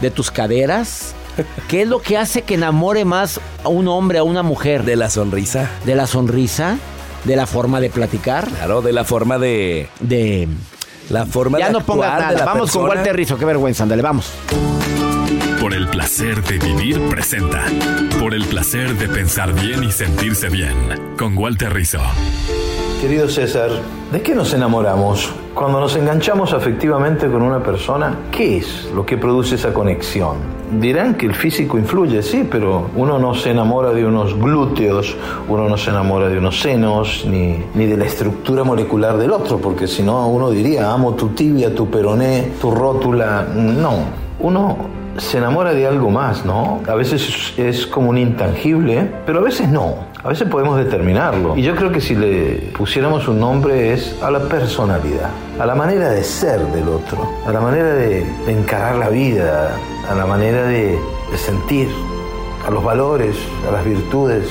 ¿De 0.00 0.10
tus 0.10 0.30
caderas? 0.30 1.14
¿Qué 1.68 1.82
es 1.82 1.88
lo 1.88 2.00
que 2.00 2.16
hace 2.16 2.42
que 2.42 2.54
enamore 2.54 3.04
más 3.04 3.40
a 3.62 3.68
un 3.68 3.88
hombre, 3.88 4.18
a 4.18 4.22
una 4.22 4.42
mujer? 4.42 4.84
De 4.84 4.96
la 4.96 5.10
sonrisa. 5.10 5.70
¿De 5.84 5.94
la 5.94 6.06
sonrisa? 6.06 6.78
¿De 7.24 7.36
la 7.36 7.46
forma 7.46 7.80
de 7.80 7.90
platicar? 7.90 8.48
Claro, 8.48 8.82
de 8.82 8.92
la 8.92 9.04
forma 9.04 9.38
de. 9.38 9.88
De. 10.00 10.48
La 11.10 11.26
forma 11.26 11.58
Ya 11.58 11.66
de 11.66 11.72
no 11.72 11.80
pongas 11.80 12.12
nada. 12.18 12.32
la 12.32 12.44
Vamos 12.44 12.70
con. 12.72 12.84
Walter 12.88 13.14
Rizzo. 13.14 13.36
Qué 13.36 13.44
vergüenza. 13.44 13.82
Ándale, 13.82 14.02
vamos. 14.02 14.30
Por 15.60 15.74
el 15.74 15.88
placer 15.88 16.42
de 16.44 16.58
vivir 16.58 17.00
presenta. 17.08 17.64
Por 18.18 18.32
el 18.34 18.44
placer 18.46 18.96
de 18.96 19.08
pensar 19.08 19.52
bien 19.52 19.84
y 19.84 19.92
sentirse 19.92 20.48
bien. 20.48 20.74
Con 21.18 21.36
Walter 21.36 21.72
Rizzo. 21.72 22.00
Querido 23.00 23.28
César, 23.28 23.70
¿de 24.12 24.20
qué 24.22 24.34
nos 24.34 24.52
enamoramos? 24.52 25.30
Cuando 25.54 25.80
nos 25.80 25.96
enganchamos 25.96 26.52
afectivamente 26.52 27.30
con 27.30 27.42
una 27.42 27.62
persona, 27.62 28.14
¿qué 28.30 28.58
es 28.58 28.90
lo 28.94 29.04
que 29.06 29.16
produce 29.16 29.54
esa 29.54 29.72
conexión? 29.72 30.36
Dirán 30.78 31.14
que 31.14 31.26
el 31.26 31.34
físico 31.34 31.78
influye, 31.78 32.22
sí, 32.22 32.46
pero 32.50 32.90
uno 32.94 33.18
no 33.18 33.34
se 33.34 33.50
enamora 33.50 33.90
de 33.90 34.04
unos 34.06 34.34
glúteos, 34.38 35.16
uno 35.48 35.68
no 35.68 35.76
se 35.76 35.90
enamora 35.90 36.28
de 36.28 36.38
unos 36.38 36.60
senos, 36.60 37.24
ni, 37.28 37.56
ni 37.74 37.86
de 37.86 37.96
la 37.96 38.04
estructura 38.04 38.62
molecular 38.62 39.16
del 39.18 39.32
otro, 39.32 39.58
porque 39.58 39.88
si 39.88 40.02
no 40.02 40.28
uno 40.28 40.50
diría, 40.50 40.92
amo 40.92 41.14
tu 41.14 41.30
tibia, 41.30 41.74
tu 41.74 41.88
peroné, 41.90 42.52
tu 42.60 42.70
rótula. 42.70 43.46
No, 43.54 43.94
uno 44.38 44.76
se 45.18 45.38
enamora 45.38 45.74
de 45.74 45.86
algo 45.86 46.08
más, 46.08 46.44
¿no? 46.44 46.80
A 46.86 46.94
veces 46.94 47.52
es- 47.58 47.86
como 47.86 48.10
un 48.10 48.16
intangible, 48.18 49.10
pero 49.26 49.40
a 49.40 49.42
veces 49.42 49.68
no. 49.68 50.08
A 50.22 50.28
veces 50.28 50.48
podemos 50.48 50.76
determinarlo. 50.78 51.56
Y 51.56 51.62
yo 51.62 51.74
creo 51.74 51.90
que 51.90 52.00
si 52.00 52.14
le 52.14 52.70
pusiéramos 52.76 53.26
un 53.26 53.40
nombre 53.40 53.92
es 53.92 54.14
a 54.22 54.30
la 54.30 54.40
personalidad, 54.40 55.30
a 55.58 55.66
la 55.66 55.74
manera 55.74 56.10
de 56.10 56.22
ser 56.22 56.60
del 56.68 56.88
otro, 56.88 57.26
a 57.46 57.50
la 57.50 57.60
manera 57.60 57.92
de 57.94 58.24
encarar 58.46 58.96
la 58.96 59.08
vida, 59.08 59.76
a 60.10 60.14
la 60.14 60.26
manera 60.26 60.64
de, 60.64 60.98
sentir, 61.36 61.88
a 62.66 62.70
los 62.70 62.82
valores, 62.82 63.36
a 63.68 63.70
las 63.70 63.84
virtudes, 63.84 64.48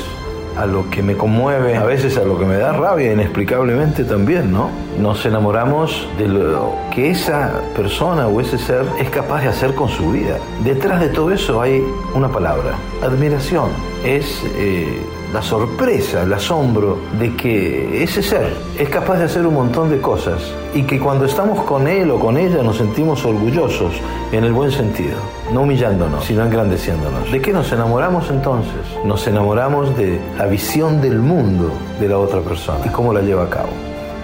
a 0.57 0.65
lo 0.65 0.89
que 0.89 1.03
me 1.03 1.17
conmueve, 1.17 1.75
a 1.75 1.83
veces 1.83 2.17
a 2.17 2.23
lo 2.23 2.39
que 2.39 2.45
me 2.45 2.55
da 2.55 2.71
rabia 2.71 3.11
inexplicablemente 3.11 4.05
también, 4.05 4.53
¿no? 4.53 4.69
Nos 4.97 5.25
enamoramos 5.25 6.07
de 6.17 6.29
lo 6.29 6.75
que 6.91 7.11
esa 7.11 7.61
persona 7.75 8.27
o 8.27 8.39
ese 8.39 8.57
ser 8.57 8.85
es 8.99 9.09
capaz 9.09 9.41
de 9.41 9.49
hacer 9.49 9.75
con 9.75 9.89
su 9.89 10.11
vida. 10.11 10.37
Detrás 10.63 11.01
de 11.01 11.09
todo 11.09 11.31
eso 11.31 11.61
hay 11.61 11.83
una 12.13 12.29
palabra, 12.29 12.75
admiración. 13.03 13.69
Es 14.05 14.41
eh, 14.55 15.01
la 15.33 15.41
sorpresa, 15.41 16.23
el 16.23 16.33
asombro 16.33 16.97
de 17.19 17.35
que 17.35 18.03
ese 18.03 18.23
ser 18.23 18.51
es 18.77 18.89
capaz 18.89 19.17
de 19.17 19.25
hacer 19.25 19.45
un 19.45 19.53
montón 19.53 19.89
de 19.89 19.99
cosas 20.01 20.41
y 20.73 20.83
que 20.83 20.99
cuando 20.99 21.25
estamos 21.25 21.63
con 21.65 21.87
él 21.87 22.09
o 22.11 22.19
con 22.19 22.37
ella 22.37 22.63
nos 22.63 22.77
sentimos 22.77 23.23
orgullosos 23.25 23.93
en 24.31 24.43
el 24.43 24.53
buen 24.53 24.71
sentido, 24.71 25.17
no 25.53 25.61
humillándonos, 25.61 26.25
sino 26.25 26.43
engrandeciéndonos. 26.43 27.31
¿De 27.31 27.41
qué 27.41 27.53
nos 27.53 27.71
enamoramos 27.71 28.29
entonces? 28.29 28.73
Nos 29.05 29.27
enamoramos 29.27 29.95
de 29.95 30.19
la 30.37 30.47
visión 30.47 30.99
del 31.01 31.19
mundo 31.19 31.71
de 31.99 32.07
la 32.07 32.17
otra 32.17 32.41
persona 32.41 32.79
y 32.85 32.89
cómo 32.89 33.13
la 33.13 33.21
lleva 33.21 33.43
a 33.43 33.49
cabo. 33.49 33.69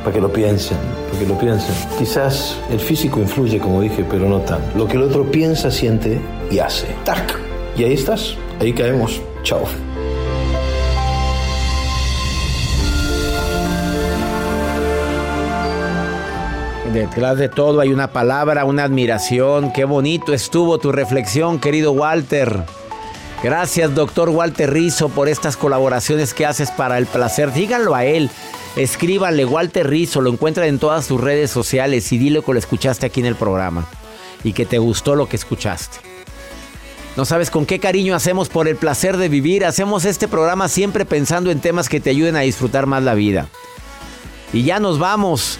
Para 0.04 0.14
que 0.14 0.22
lo 0.22 0.32
piensen, 0.32 0.78
para 1.08 1.20
que 1.20 1.28
lo 1.28 1.38
piensen. 1.38 1.76
Quizás 1.98 2.60
el 2.70 2.80
físico 2.80 3.20
influye, 3.20 3.60
como 3.60 3.82
dije, 3.82 4.06
pero 4.08 4.30
no 4.30 4.40
tan. 4.40 4.60
Lo 4.76 4.88
que 4.88 4.98
el 4.98 5.04
otro 5.04 5.24
piensa, 5.24 5.72
siente 5.72 6.20
y 6.52 6.60
hace. 6.60 6.88
¡Tac! 7.04 7.40
Y 7.76 7.84
ahí 7.84 7.94
estás, 7.94 8.38
ahí 8.60 8.72
caemos. 8.72 9.20
Chao. 9.42 9.62
Detrás 16.96 17.38
de 17.38 17.50
todo 17.50 17.82
hay 17.82 17.92
una 17.92 18.14
palabra, 18.14 18.64
una 18.64 18.86
admiración. 18.86 19.74
Qué 19.74 19.84
bonito 19.84 20.32
estuvo 20.32 20.78
tu 20.78 20.94
reflexión, 20.94 21.60
querido 21.60 21.92
Walter. 21.92 22.64
Gracias, 23.44 23.94
doctor 23.94 24.30
Walter 24.30 24.72
Rizzo, 24.72 25.10
por 25.10 25.28
estas 25.28 25.58
colaboraciones 25.58 26.34
que 26.34 26.46
haces 26.46 26.72
para 26.72 26.98
el 26.98 27.06
placer. 27.06 27.52
Díganlo 27.52 27.96
a 27.96 28.06
él. 28.06 28.30
Escríbanle 28.78 29.44
Walter 29.44 29.90
Rizzo, 29.90 30.22
lo 30.22 30.32
encuentran 30.32 30.68
en 30.68 30.80
todas 30.80 31.06
sus 31.06 31.20
redes 31.20 31.52
sociales 31.52 32.10
y 32.14 32.18
dile 32.18 32.42
que 32.42 32.54
lo 32.54 32.60
escuchaste 32.60 33.06
aquí 33.06 33.20
en 33.20 33.26
el 33.26 33.36
programa 33.36 33.86
y 34.46 34.54
que 34.54 34.66
te 34.66 34.78
gustó 34.78 35.16
lo 35.16 35.28
que 35.28 35.36
escuchaste. 35.36 35.98
No 37.18 37.26
sabes 37.26 37.52
con 37.52 37.66
qué 37.66 37.82
cariño 37.82 38.16
hacemos 38.16 38.48
por 38.48 38.70
el 38.70 38.78
placer 38.78 39.18
de 39.18 39.28
vivir. 39.28 39.66
Hacemos 39.66 40.06
este 40.06 40.30
programa 40.30 40.70
siempre 40.70 41.04
pensando 41.04 41.52
en 41.52 41.60
temas 41.60 41.90
que 41.90 42.00
te 42.00 42.12
ayuden 42.12 42.38
a 42.38 42.48
disfrutar 42.48 42.86
más 42.86 43.04
la 43.04 43.16
vida. 43.16 43.50
Y 44.54 44.64
ya 44.64 44.80
nos 44.80 44.98
vamos. 44.98 45.60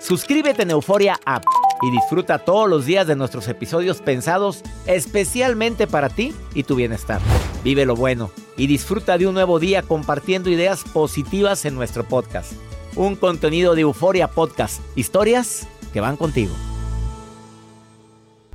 Suscríbete 0.00 0.62
en 0.62 0.70
Euforia 0.70 1.20
App 1.26 1.44
y 1.82 1.90
disfruta 1.90 2.38
todos 2.38 2.68
los 2.68 2.86
días 2.86 3.06
de 3.06 3.16
nuestros 3.16 3.46
episodios 3.48 4.00
pensados 4.00 4.62
especialmente 4.86 5.86
para 5.86 6.08
ti 6.08 6.34
y 6.54 6.62
tu 6.62 6.74
bienestar. 6.74 7.20
Vive 7.62 7.84
lo 7.84 7.94
bueno 7.94 8.30
y 8.56 8.66
disfruta 8.66 9.18
de 9.18 9.26
un 9.26 9.34
nuevo 9.34 9.58
día 9.58 9.82
compartiendo 9.82 10.48
ideas 10.48 10.84
positivas 10.84 11.66
en 11.66 11.74
nuestro 11.74 12.04
podcast. 12.04 12.52
Un 12.96 13.14
contenido 13.14 13.74
de 13.74 13.82
Euforia 13.82 14.28
Podcast. 14.28 14.80
Historias 14.96 15.68
que 15.92 16.00
van 16.00 16.16
contigo. 16.16 16.54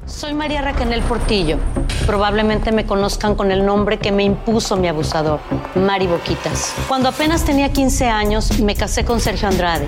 Soy 0.07 0.33
María 0.33 0.61
Raquel 0.61 1.01
Portillo. 1.03 1.57
Probablemente 2.07 2.71
me 2.71 2.85
conozcan 2.85 3.35
con 3.35 3.51
el 3.51 3.65
nombre 3.65 3.97
que 3.99 4.11
me 4.11 4.23
impuso 4.23 4.77
mi 4.77 4.87
abusador, 4.87 5.39
Mari 5.75 6.07
Boquitas. 6.07 6.75
Cuando 6.87 7.09
apenas 7.09 7.45
tenía 7.45 7.71
15 7.71 8.05
años, 8.05 8.59
me 8.59 8.75
casé 8.75 9.03
con 9.03 9.19
Sergio 9.19 9.47
Andrade, 9.47 9.87